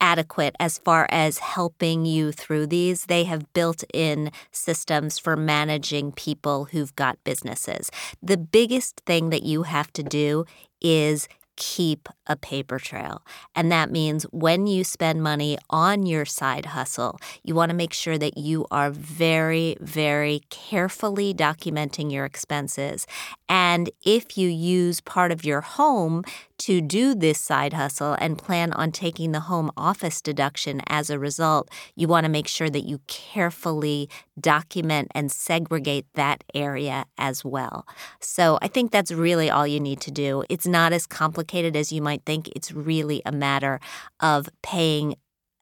adequate 0.00 0.54
as 0.60 0.78
far 0.78 1.06
as 1.10 1.38
helping 1.38 2.04
you 2.04 2.32
through 2.32 2.66
these. 2.66 3.06
They 3.06 3.24
have 3.24 3.52
built 3.52 3.84
in 3.92 4.30
systems 4.52 5.18
for 5.18 5.36
managing 5.36 6.12
people 6.12 6.66
who've 6.66 6.94
got 6.96 7.22
businesses. 7.24 7.90
The 8.22 8.36
biggest 8.36 9.02
thing 9.06 9.30
that 9.30 9.42
you 9.42 9.64
have 9.64 9.92
to 9.94 10.02
do 10.02 10.44
is 10.80 11.28
keep 11.58 12.08
a 12.28 12.36
paper 12.36 12.78
trail. 12.78 13.20
And 13.54 13.70
that 13.72 13.90
means 13.90 14.22
when 14.30 14.68
you 14.68 14.84
spend 14.84 15.22
money 15.22 15.58
on 15.68 16.06
your 16.06 16.24
side 16.24 16.66
hustle, 16.66 17.18
you 17.42 17.54
want 17.54 17.70
to 17.70 17.76
make 17.76 17.92
sure 17.92 18.16
that 18.16 18.38
you 18.38 18.64
are 18.70 18.90
very, 18.90 19.76
very 19.80 20.42
carefully 20.50 21.34
documenting 21.34 22.12
your 22.12 22.24
expenses. 22.24 23.06
And 23.48 23.90
if 24.04 24.38
you 24.38 24.48
use 24.48 25.00
part 25.00 25.32
of 25.32 25.44
your 25.44 25.60
home 25.60 26.22
to 26.58 26.80
do 26.80 27.14
this 27.14 27.40
side 27.40 27.72
hustle 27.72 28.16
and 28.18 28.36
plan 28.38 28.72
on 28.72 28.90
taking 28.90 29.32
the 29.32 29.40
home 29.40 29.70
office 29.76 30.20
deduction 30.20 30.80
as 30.88 31.08
a 31.10 31.18
result, 31.18 31.70
you 31.96 32.08
want 32.08 32.24
to 32.24 32.30
make 32.30 32.48
sure 32.48 32.70
that 32.70 32.84
you 32.84 33.00
carefully 33.06 34.08
document 34.40 35.08
and 35.14 35.30
segregate 35.32 36.06
that 36.14 36.44
area 36.54 37.04
as 37.16 37.44
well. 37.44 37.86
So 38.20 38.58
I 38.60 38.68
think 38.68 38.90
that's 38.90 39.12
really 39.12 39.50
all 39.50 39.66
you 39.66 39.80
need 39.80 40.00
to 40.02 40.10
do. 40.10 40.44
It's 40.48 40.66
not 40.66 40.92
as 40.92 41.06
complicated 41.06 41.47
as 41.54 41.92
you 41.92 42.02
might 42.02 42.22
think. 42.24 42.48
It's 42.54 42.72
really 42.72 43.22
a 43.26 43.32
matter 43.32 43.80
of 44.20 44.48
paying 44.62 45.14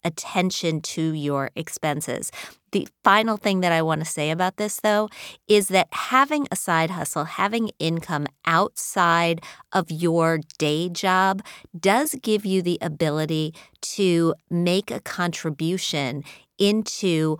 attention 0.04 0.80
to 0.80 1.12
your 1.12 1.50
expenses. 1.56 2.30
The 2.70 2.86
final 3.02 3.36
thing 3.36 3.60
that 3.60 3.72
I 3.72 3.82
want 3.82 4.00
to 4.02 4.04
say 4.04 4.30
about 4.30 4.56
this, 4.56 4.80
though, 4.80 5.08
is 5.48 5.68
that 5.68 5.88
having 5.92 6.46
a 6.50 6.56
side 6.56 6.90
hustle, 6.90 7.24
having 7.24 7.70
income 7.78 8.26
outside 8.44 9.42
of 9.72 9.90
your 9.90 10.40
day 10.58 10.88
job, 10.88 11.42
does 11.78 12.14
give 12.22 12.46
you 12.46 12.62
the 12.62 12.78
ability 12.80 13.54
to 13.82 14.34
make 14.48 14.90
a 14.90 15.00
contribution 15.00 16.22
into 16.58 17.36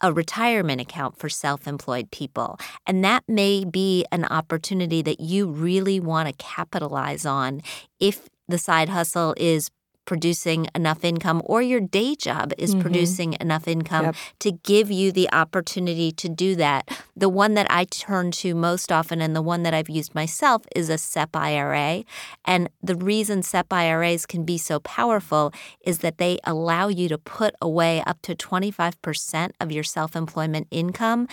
a 0.00 0.12
retirement 0.12 0.80
account 0.80 1.18
for 1.18 1.28
self 1.28 1.66
employed 1.66 2.10
people. 2.10 2.58
And 2.86 3.04
that 3.04 3.24
may 3.28 3.64
be 3.64 4.04
an 4.12 4.24
opportunity 4.24 5.02
that 5.02 5.20
you 5.20 5.48
really 5.48 6.00
want 6.00 6.28
to 6.28 6.34
capitalize 6.34 7.26
on 7.26 7.62
if 8.00 8.28
the 8.48 8.58
side 8.58 8.88
hustle 8.88 9.34
is 9.36 9.70
producing 10.08 10.66
enough 10.74 11.04
income 11.04 11.42
or 11.44 11.60
your 11.60 11.80
day 11.80 12.14
job 12.14 12.54
is 12.56 12.70
mm-hmm. 12.70 12.80
producing 12.80 13.36
enough 13.42 13.68
income 13.68 14.06
Yep. 14.06 14.14
to 14.38 14.52
give 14.52 14.90
you 14.90 15.12
the 15.12 15.30
opportunity 15.32 16.10
to 16.12 16.30
do 16.30 16.56
that. 16.56 16.88
The 17.14 17.28
one 17.28 17.52
that 17.54 17.66
I 17.68 17.84
turn 17.84 18.30
to 18.40 18.54
most 18.54 18.90
often 18.90 19.20
and 19.20 19.36
the 19.36 19.42
one 19.42 19.64
that 19.64 19.74
I've 19.74 19.90
used 19.90 20.14
myself 20.14 20.62
is 20.74 20.88
a 20.88 20.96
SEP 20.96 21.36
IRA. 21.36 22.04
And 22.46 22.70
the 22.82 22.94
reason 22.94 23.42
SEP 23.42 23.70
IRAs 23.70 24.24
can 24.24 24.44
be 24.44 24.56
so 24.56 24.80
powerful 24.80 25.52
is 25.84 25.98
that 25.98 26.16
they 26.16 26.38
allow 26.44 26.88
you 26.88 27.06
to 27.10 27.18
put 27.18 27.54
away 27.60 28.02
up 28.06 28.22
to 28.22 28.34
25% 28.34 29.50
of 29.60 29.70
your 29.70 29.84
self 29.84 30.16
employment 30.16 30.68
income. 30.70 31.28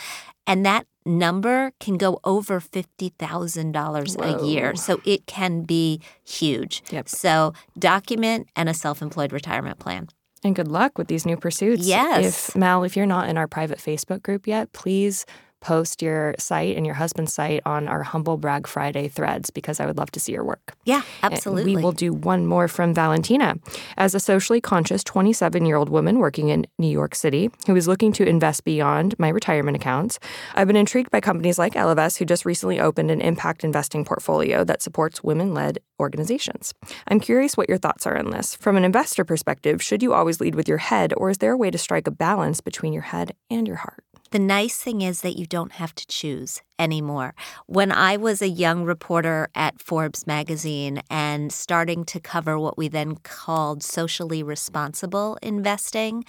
And 0.45 0.65
that 0.65 0.85
number 1.05 1.71
can 1.79 1.97
go 1.97 2.19
over 2.23 2.59
$50,000 2.59 4.41
a 4.41 4.45
year. 4.45 4.75
So 4.75 5.01
it 5.05 5.25
can 5.27 5.63
be 5.63 6.01
huge. 6.23 6.83
Yep. 6.91 7.09
So 7.09 7.53
document 7.77 8.47
and 8.55 8.69
a 8.69 8.73
self 8.73 9.01
employed 9.01 9.31
retirement 9.31 9.79
plan. 9.79 10.09
And 10.43 10.55
good 10.55 10.67
luck 10.67 10.97
with 10.97 11.07
these 11.07 11.25
new 11.25 11.37
pursuits. 11.37 11.87
Yes. 11.87 12.49
If 12.49 12.55
Mal, 12.55 12.83
if 12.83 12.95
you're 12.95 13.07
not 13.07 13.29
in 13.29 13.37
our 13.37 13.47
private 13.47 13.79
Facebook 13.79 14.21
group 14.21 14.45
yet, 14.45 14.71
please 14.73 15.25
post 15.65 16.03
your 16.03 16.35
site 16.37 16.77
and 16.77 16.85
your 16.85 16.93
husband's 16.93 17.33
site 17.33 17.59
on 17.65 17.87
our 17.87 18.03
Humble 18.03 18.37
Brag 18.37 18.67
Friday 18.67 19.07
threads 19.07 19.49
because 19.49 19.79
I 19.79 19.87
would 19.87 19.97
love 19.97 20.11
to 20.11 20.19
see 20.19 20.31
your 20.31 20.43
work. 20.43 20.75
Yeah, 20.85 21.01
And 21.23 21.33
absolutely. 21.33 21.75
We 21.75 21.81
will 21.81 21.91
do 21.91 22.13
one 22.13 22.45
more 22.45 22.67
from 22.67 22.93
Valentina. 22.93 23.55
As 23.97 24.13
a 24.13 24.19
socially 24.19 24.61
conscious 24.61 25.03
27 25.03 25.65
year 25.65 25.75
old 25.75 25.89
woman 25.89 26.19
working 26.19 26.49
in 26.49 26.67
New 26.77 26.87
York 26.87 27.15
City 27.15 27.49
who 27.65 27.75
is 27.75 27.87
looking 27.87 28.13
to 28.13 28.27
invest 28.27 28.63
beyond 28.63 29.17
my 29.17 29.29
retirement 29.29 29.75
accounts, 29.75 30.19
I've 30.53 30.67
been 30.67 30.75
intrigued 30.75 31.09
by 31.09 31.19
companies 31.19 31.57
like 31.57 31.73
Ellevest, 31.73 32.19
who 32.19 32.25
just 32.25 32.45
recently 32.45 32.79
opened 32.79 33.09
an 33.09 33.19
impact 33.19 33.63
investing 33.63 34.05
portfolio 34.05 34.63
that 34.65 34.83
supports 34.83 35.23
women 35.23 35.55
led 35.55 35.79
organizations. 35.99 36.75
I'm 37.07 37.19
curious 37.19 37.57
what 37.57 37.69
your 37.69 37.79
thoughts 37.79 38.05
are 38.05 38.17
on 38.17 38.29
this. 38.29 38.55
From 38.55 38.77
an 38.77 38.85
investor 38.85 39.25
perspective, 39.25 39.81
should 39.81 40.03
you 40.03 40.13
always 40.13 40.39
lead 40.39 40.53
with 40.53 40.67
your 40.67 40.77
head, 40.77 41.11
or 41.17 41.31
is 41.31 41.39
there 41.39 41.53
a 41.53 41.57
way 41.57 41.71
to 41.71 41.77
strike 41.79 42.05
a 42.05 42.11
balance 42.11 42.61
between 42.61 42.93
your 42.93 43.01
head 43.03 43.35
and 43.49 43.67
your 43.67 43.77
heart? 43.77 44.04
The 44.35 44.39
nice 44.39 44.75
thing 44.75 45.01
is 45.01 45.21
that 45.21 45.39
you 45.39 45.45
don't 45.45 45.71
have 45.71 45.95
to 45.95 46.05
choose 46.07 46.61
anymore. 46.77 47.33
When 47.67 47.89
I 47.89 48.17
was 48.17 48.41
a 48.41 48.49
young 48.49 48.83
reporter 48.83 49.47
at 49.55 49.79
Forbes 49.79 50.27
magazine 50.27 51.01
and 51.09 51.53
starting 51.53 52.03
to 52.03 52.19
cover 52.19 52.59
what 52.59 52.77
we 52.77 52.89
then 52.89 53.15
called 53.23 53.81
socially 53.81 54.43
responsible 54.43 55.37
investing, 55.41 56.25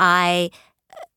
I 0.00 0.50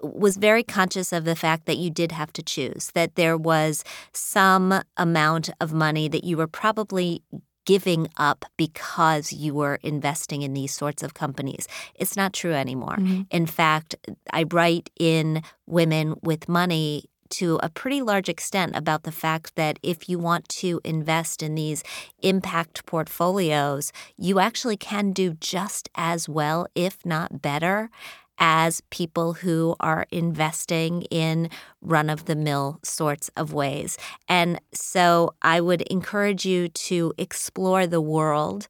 uh, 0.03 0.09
was 0.09 0.37
very 0.37 0.61
conscious 0.61 1.11
of 1.11 1.25
the 1.25 1.35
fact 1.35 1.65
that 1.65 1.77
you 1.77 1.89
did 1.89 2.11
have 2.11 2.31
to 2.33 2.43
choose, 2.43 2.91
that 2.93 3.15
there 3.15 3.35
was 3.35 3.83
some 4.13 4.83
amount 4.95 5.49
of 5.59 5.73
money 5.73 6.07
that 6.07 6.23
you 6.23 6.37
were 6.37 6.45
probably 6.45 7.23
giving 7.67 8.07
up 8.17 8.45
because 8.55 9.33
you 9.33 9.53
were 9.53 9.77
investing 9.83 10.41
in 10.41 10.53
these 10.53 10.73
sorts 10.73 11.03
of 11.03 11.13
companies. 11.13 11.67
It's 11.93 12.15
not 12.15 12.31
true 12.33 12.53
anymore. 12.53 12.95
Mm-hmm. 12.95 13.23
In 13.29 13.45
fact, 13.45 13.93
I 14.31 14.45
write 14.51 14.89
in 14.97 15.43
Women 15.67 16.15
with 16.23 16.47
Money 16.47 17.03
to 17.29 17.59
a 17.61 17.69
pretty 17.69 18.01
large 18.01 18.29
extent 18.29 18.73
about 18.73 19.03
the 19.03 19.11
fact 19.11 19.55
that 19.55 19.79
if 19.83 20.07
you 20.07 20.17
want 20.17 20.47
to 20.47 20.79
invest 20.85 21.43
in 21.43 21.55
these 21.55 21.83
impact 22.21 22.85
portfolios, 22.85 23.91
you 24.17 24.39
actually 24.39 24.77
can 24.77 25.11
do 25.11 25.33
just 25.33 25.89
as 25.95 26.29
well, 26.29 26.67
if 26.73 27.05
not 27.05 27.41
better, 27.41 27.89
as 28.37 28.81
people 28.89 29.33
who 29.33 29.75
are 29.79 30.05
investing 30.11 31.03
in 31.03 31.49
run 31.81 32.09
of 32.09 32.25
the 32.25 32.35
mill 32.35 32.79
sorts 32.83 33.29
of 33.35 33.53
ways. 33.53 33.97
And 34.27 34.59
so 34.73 35.33
I 35.41 35.61
would 35.61 35.81
encourage 35.83 36.45
you 36.45 36.67
to 36.69 37.13
explore 37.17 37.87
the 37.87 38.01
world 38.01 38.67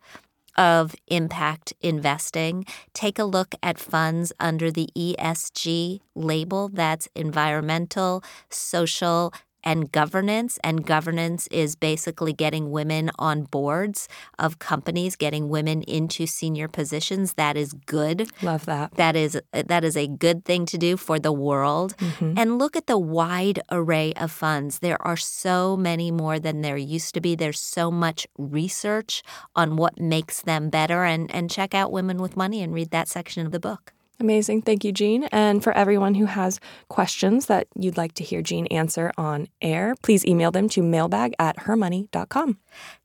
of 0.57 0.95
impact 1.07 1.71
investing. 1.81 2.65
Take 2.93 3.19
a 3.19 3.23
look 3.23 3.53
at 3.61 3.79
funds 3.79 4.33
under 4.39 4.71
the 4.71 4.89
ESG 4.97 5.99
label 6.15 6.69
that's 6.69 7.07
environmental, 7.15 8.23
social, 8.49 9.33
and 9.63 9.91
governance. 9.91 10.57
And 10.63 10.85
governance 10.85 11.47
is 11.51 11.75
basically 11.75 12.33
getting 12.33 12.71
women 12.71 13.11
on 13.19 13.43
boards 13.43 14.07
of 14.39 14.59
companies, 14.59 15.15
getting 15.15 15.49
women 15.49 15.81
into 15.83 16.27
senior 16.27 16.67
positions. 16.67 17.33
That 17.33 17.57
is 17.57 17.73
good. 17.73 18.29
Love 18.41 18.65
that. 18.65 18.95
That 18.95 19.15
is 19.15 19.39
that 19.51 19.83
is 19.83 19.97
a 19.97 20.07
good 20.07 20.45
thing 20.45 20.65
to 20.67 20.77
do 20.77 20.97
for 20.97 21.19
the 21.19 21.31
world. 21.31 21.95
Mm-hmm. 21.97 22.33
And 22.37 22.59
look 22.59 22.75
at 22.75 22.87
the 22.87 22.97
wide 22.97 23.59
array 23.71 24.13
of 24.13 24.31
funds. 24.31 24.79
There 24.79 25.01
are 25.01 25.17
so 25.17 25.75
many 25.75 26.11
more 26.11 26.39
than 26.39 26.61
there 26.61 26.77
used 26.77 27.13
to 27.15 27.21
be. 27.21 27.35
There's 27.35 27.59
so 27.59 27.91
much 27.91 28.27
research 28.37 29.23
on 29.55 29.75
what 29.75 29.99
makes 29.99 30.41
them 30.41 30.69
better 30.69 31.03
and 31.03 31.33
and 31.33 31.49
check 31.49 31.73
out 31.73 31.91
Women 31.91 32.17
with 32.17 32.37
Money 32.37 32.61
and 32.61 32.73
read 32.73 32.91
that 32.91 33.07
section 33.07 33.45
of 33.45 33.51
the 33.51 33.59
book. 33.59 33.93
Amazing. 34.19 34.63
Thank 34.63 34.83
you, 34.83 34.91
Jean. 34.91 35.25
And 35.25 35.63
for 35.63 35.73
everyone 35.73 36.15
who 36.15 36.25
has 36.25 36.59
questions 36.89 37.45
that 37.45 37.67
you'd 37.75 37.97
like 37.97 38.13
to 38.13 38.23
hear 38.23 38.41
Jean 38.41 38.65
answer 38.67 39.11
on 39.17 39.47
air, 39.61 39.95
please 40.01 40.25
email 40.25 40.49
them 40.49 40.67
to 40.69 40.81
mailbag 40.81 41.35
at 41.37 41.57
hermoney.com. 41.57 42.57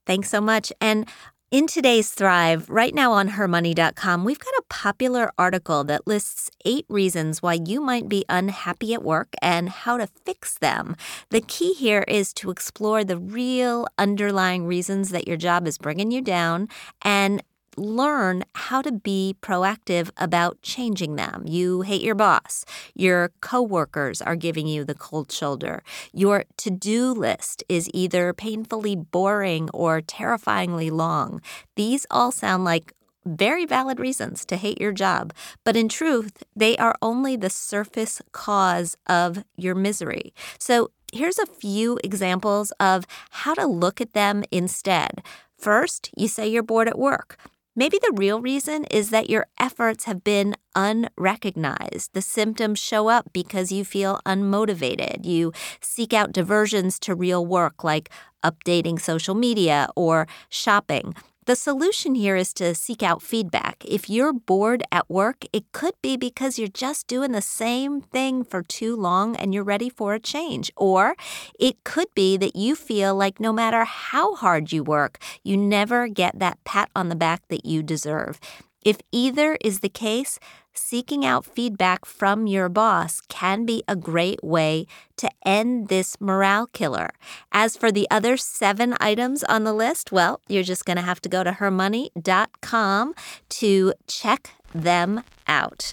Thanks 0.07 0.31
so 0.31 0.41
much. 0.41 0.73
And 0.81 1.07
in 1.53 1.67
today's 1.67 2.11
Thrive, 2.11 2.71
right 2.71 2.95
now 2.95 3.13
on 3.13 3.29
hermoney.com, 3.29 4.25
we've 4.25 4.39
got 4.39 4.55
a 4.55 4.65
popular 4.71 5.31
article 5.37 5.85
that 5.85 6.07
lists 6.07 6.51
eight 6.65 6.87
reasons 6.89 7.43
why 7.43 7.59
you 7.63 7.79
might 7.83 8.09
be 8.09 8.25
unhappy 8.31 8.95
at 8.95 9.03
work 9.03 9.35
and 9.43 9.69
how 9.69 9.99
to 9.99 10.07
fix 10.25 10.57
them. 10.57 10.97
The 11.29 11.43
key 11.43 11.75
here 11.75 12.07
is 12.09 12.33
to 12.35 12.51
explore 12.51 13.05
the 13.05 13.19
real 13.19 13.87
underlying 13.99 14.65
reasons 14.65 15.11
that 15.11 15.29
your 15.29 15.37
job 15.37 15.67
is 15.67 15.77
bringing 15.77 16.11
you 16.11 16.23
down 16.23 16.69
and 17.03 17.43
learn 17.77 18.45
how 18.55 18.83
to 18.83 18.93
be 18.93 19.37
proactive 19.41 20.11
about 20.17 20.61
changing 20.63 21.17
them. 21.17 21.45
You 21.47 21.83
hate 21.83 22.03
your 22.03 22.15
boss. 22.15 22.65
Your 22.95 23.33
coworkers 23.41 24.21
are 24.21 24.37
giving 24.37 24.67
you 24.67 24.85
the 24.85 24.95
cold 24.95 25.33
shoulder. 25.33 25.83
Your 26.13 26.45
to-do 26.57 27.13
list 27.13 27.65
is 27.69 27.91
either 27.95 28.33
painfully 28.33 28.97
boring 28.97 29.71
or 29.73 30.01
terrifyingly 30.01 30.91
long. 30.91 31.41
These 31.77 32.07
all 32.11 32.33
sound 32.33 32.65
like 32.65 32.93
very 33.25 33.65
valid 33.65 34.01
reasons 34.01 34.45
to 34.47 34.57
hate 34.57 34.81
your 34.81 34.93
job, 34.93 35.33
but 35.65 35.77
in 35.77 35.89
truth, 35.89 36.43
they 36.57 36.77
are 36.79 36.97
only 37.01 37.37
the 37.37 37.51
surface 37.51 38.21
cause 38.33 38.97
of 39.07 39.45
your 39.57 39.75
misery. 39.75 40.35
So, 40.59 40.91
here's 41.13 41.39
a 41.39 41.47
few 41.47 41.99
examples 42.03 42.73
of 42.81 43.07
how 43.31 43.55
to 43.55 43.67
look 43.67 44.01
at 44.01 44.15
them 44.15 44.43
instead. 44.51 45.23
First, 45.57 46.11
you 46.17 46.27
say 46.27 46.49
you're 46.49 46.63
bored 46.63 46.89
at 46.89 46.99
work. 46.99 47.39
Maybe 47.75 47.99
the 47.99 48.13
real 48.15 48.41
reason 48.41 48.85
is 48.91 49.11
that 49.11 49.31
your 49.31 49.47
efforts 49.59 50.05
have 50.05 50.23
been 50.23 50.57
unrecognized. 50.75 52.11
The 52.13 52.21
symptoms 52.21 52.79
show 52.79 53.09
up 53.09 53.33
because 53.33 53.73
you 53.73 53.85
feel 53.85 54.21
unmotivated. 54.27 55.25
You 55.25 55.53
seek 55.81 56.13
out 56.13 56.33
diversions 56.33 56.99
to 57.01 57.15
real 57.15 57.47
work 57.47 57.83
like 57.83 58.11
updating 58.45 59.01
social 59.01 59.35
media 59.35 59.89
or 59.97 60.27
shopping. 60.51 61.15
The 61.45 61.57
solution 61.57 62.15
here 62.15 62.37
is 62.37 62.53
to 62.55 62.73
seek 62.73 63.03
out 63.03 63.21
feedback. 63.21 63.85
If 63.85 64.09
you're 64.09 64.33
bored 64.33 64.85
at 64.93 65.11
work, 65.11 65.45
it 65.53 65.73
could 65.73 65.95
be 66.01 66.17
because 66.17 66.57
you're 66.57 66.69
just 66.69 67.09
doing 67.09 67.33
the 67.33 67.43
same 67.43 68.01
thing 68.01 68.45
for 68.45 68.63
too 68.63 68.95
long 68.95 69.35
and 69.35 69.53
you're 69.53 69.65
ready 69.65 69.89
for 69.89 70.15
a 70.15 70.21
change. 70.21 70.71
Or 70.77 71.17
it 71.59 71.83
could 71.83 72.07
be 72.15 72.37
that 72.37 72.55
you 72.55 72.77
feel 72.77 73.17
like 73.17 73.41
no 73.41 73.53
matter 73.53 73.83
how 73.83 74.37
hard 74.37 74.71
you 74.71 74.85
work, 74.85 75.19
you 75.43 75.57
never 75.57 76.07
get 76.07 76.39
that 76.39 76.63
pat 76.63 76.91
on 76.95 77.09
the 77.09 77.17
back 77.17 77.43
that 77.49 77.67
you 77.67 77.83
deserve. 77.83 78.39
If 78.85 78.99
either 79.11 79.59
is 79.61 79.81
the 79.81 79.89
case, 79.89 80.39
seeking 80.75 81.25
out 81.25 81.45
feedback 81.45 82.05
from 82.05 82.47
your 82.47 82.69
boss 82.69 83.21
can 83.29 83.65
be 83.65 83.83
a 83.87 83.97
great 83.97 84.43
way 84.43 84.87
to 85.17 85.31
end 85.45 85.89
this 85.89 86.21
morale 86.21 86.67
killer. 86.69 87.11
As 87.53 87.77
for 87.77 87.93
the 87.93 88.07
other 88.11 88.37
seven 88.37 88.97
items 89.01 89.45
on 89.45 89.65
the 89.65 89.73
list, 89.73 90.13
well, 90.13 90.41
you're 90.49 90.63
just 90.63 90.85
going 90.85 90.97
to 90.97 91.03
have 91.03 91.21
to 91.23 91.29
go 91.29 91.45
to 91.45 91.53
hermoney.com 91.53 93.15
to 93.49 93.95
check 94.07 94.51
them 94.75 95.23
out. 95.47 95.93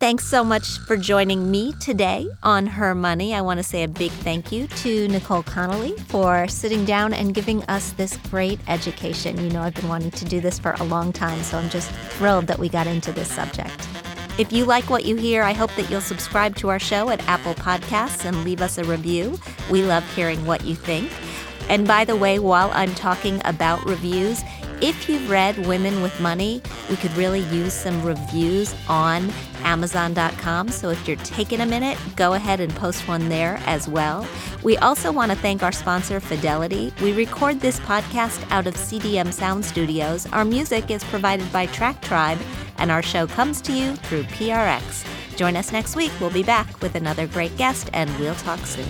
Thanks 0.00 0.26
so 0.26 0.44
much 0.44 0.80
for 0.80 0.98
joining 0.98 1.50
me 1.50 1.72
today 1.80 2.26
on 2.42 2.66
Her 2.66 2.94
Money. 2.94 3.32
I 3.32 3.40
want 3.40 3.58
to 3.58 3.64
say 3.64 3.84
a 3.84 3.88
big 3.88 4.10
thank 4.10 4.52
you 4.52 4.66
to 4.66 5.08
Nicole 5.08 5.44
Connolly 5.44 5.96
for 6.08 6.46
sitting 6.48 6.84
down 6.84 7.14
and 7.14 7.32
giving 7.32 7.62
us 7.64 7.92
this 7.92 8.16
great 8.28 8.58
education. 8.68 9.42
You 9.42 9.50
know, 9.50 9.62
I've 9.62 9.74
been 9.74 9.88
wanting 9.88 10.10
to 10.10 10.24
do 10.26 10.40
this 10.40 10.58
for 10.58 10.72
a 10.72 10.84
long 10.84 11.12
time, 11.12 11.42
so 11.42 11.56
I'm 11.56 11.70
just 11.70 11.90
thrilled 11.90 12.48
that 12.48 12.58
we 12.58 12.68
got 12.68 12.86
into 12.86 13.12
this 13.12 13.30
subject. 13.30 13.88
If 14.36 14.52
you 14.52 14.64
like 14.64 14.90
what 14.90 15.04
you 15.04 15.14
hear, 15.14 15.44
I 15.44 15.52
hope 15.52 15.72
that 15.76 15.88
you'll 15.88 16.00
subscribe 16.00 16.56
to 16.56 16.68
our 16.68 16.80
show 16.80 17.08
at 17.08 17.24
Apple 17.28 17.54
Podcasts 17.54 18.24
and 18.24 18.42
leave 18.42 18.62
us 18.62 18.78
a 18.78 18.84
review. 18.84 19.38
We 19.70 19.84
love 19.84 20.04
hearing 20.16 20.44
what 20.44 20.64
you 20.64 20.74
think. 20.74 21.08
And 21.68 21.86
by 21.86 22.04
the 22.04 22.16
way, 22.16 22.40
while 22.40 22.72
I'm 22.74 22.92
talking 22.96 23.40
about 23.44 23.86
reviews, 23.86 24.42
if 24.80 25.08
you've 25.08 25.30
read 25.30 25.66
Women 25.66 26.02
with 26.02 26.20
Money, 26.20 26.60
we 26.90 26.96
could 26.96 27.12
really 27.16 27.40
use 27.44 27.72
some 27.72 28.02
reviews 28.02 28.74
on 28.88 29.32
Amazon.com. 29.62 30.68
So 30.68 30.90
if 30.90 31.06
you're 31.06 31.16
taking 31.18 31.60
a 31.60 31.66
minute, 31.66 31.96
go 32.16 32.34
ahead 32.34 32.58
and 32.58 32.74
post 32.74 33.06
one 33.06 33.28
there 33.28 33.60
as 33.66 33.88
well. 33.88 34.26
We 34.64 34.76
also 34.78 35.12
want 35.12 35.30
to 35.30 35.38
thank 35.38 35.62
our 35.62 35.72
sponsor, 35.72 36.18
Fidelity. 36.18 36.92
We 37.00 37.12
record 37.12 37.60
this 37.60 37.78
podcast 37.80 38.44
out 38.50 38.66
of 38.66 38.74
CDM 38.74 39.32
Sound 39.32 39.64
Studios. 39.64 40.26
Our 40.32 40.44
music 40.44 40.90
is 40.90 41.04
provided 41.04 41.50
by 41.52 41.66
Track 41.66 42.02
Tribe, 42.02 42.38
and 42.78 42.90
our 42.90 43.02
show 43.02 43.26
comes 43.26 43.60
to 43.62 43.72
you 43.72 43.96
through 43.96 44.24
PRX. 44.24 45.04
Join 45.36 45.56
us 45.56 45.72
next 45.72 45.96
week. 45.96 46.12
We'll 46.20 46.30
be 46.30 46.42
back 46.42 46.80
with 46.80 46.94
another 46.94 47.26
great 47.26 47.56
guest, 47.56 47.90
and 47.92 48.10
we'll 48.18 48.34
talk 48.36 48.60
soon. 48.60 48.86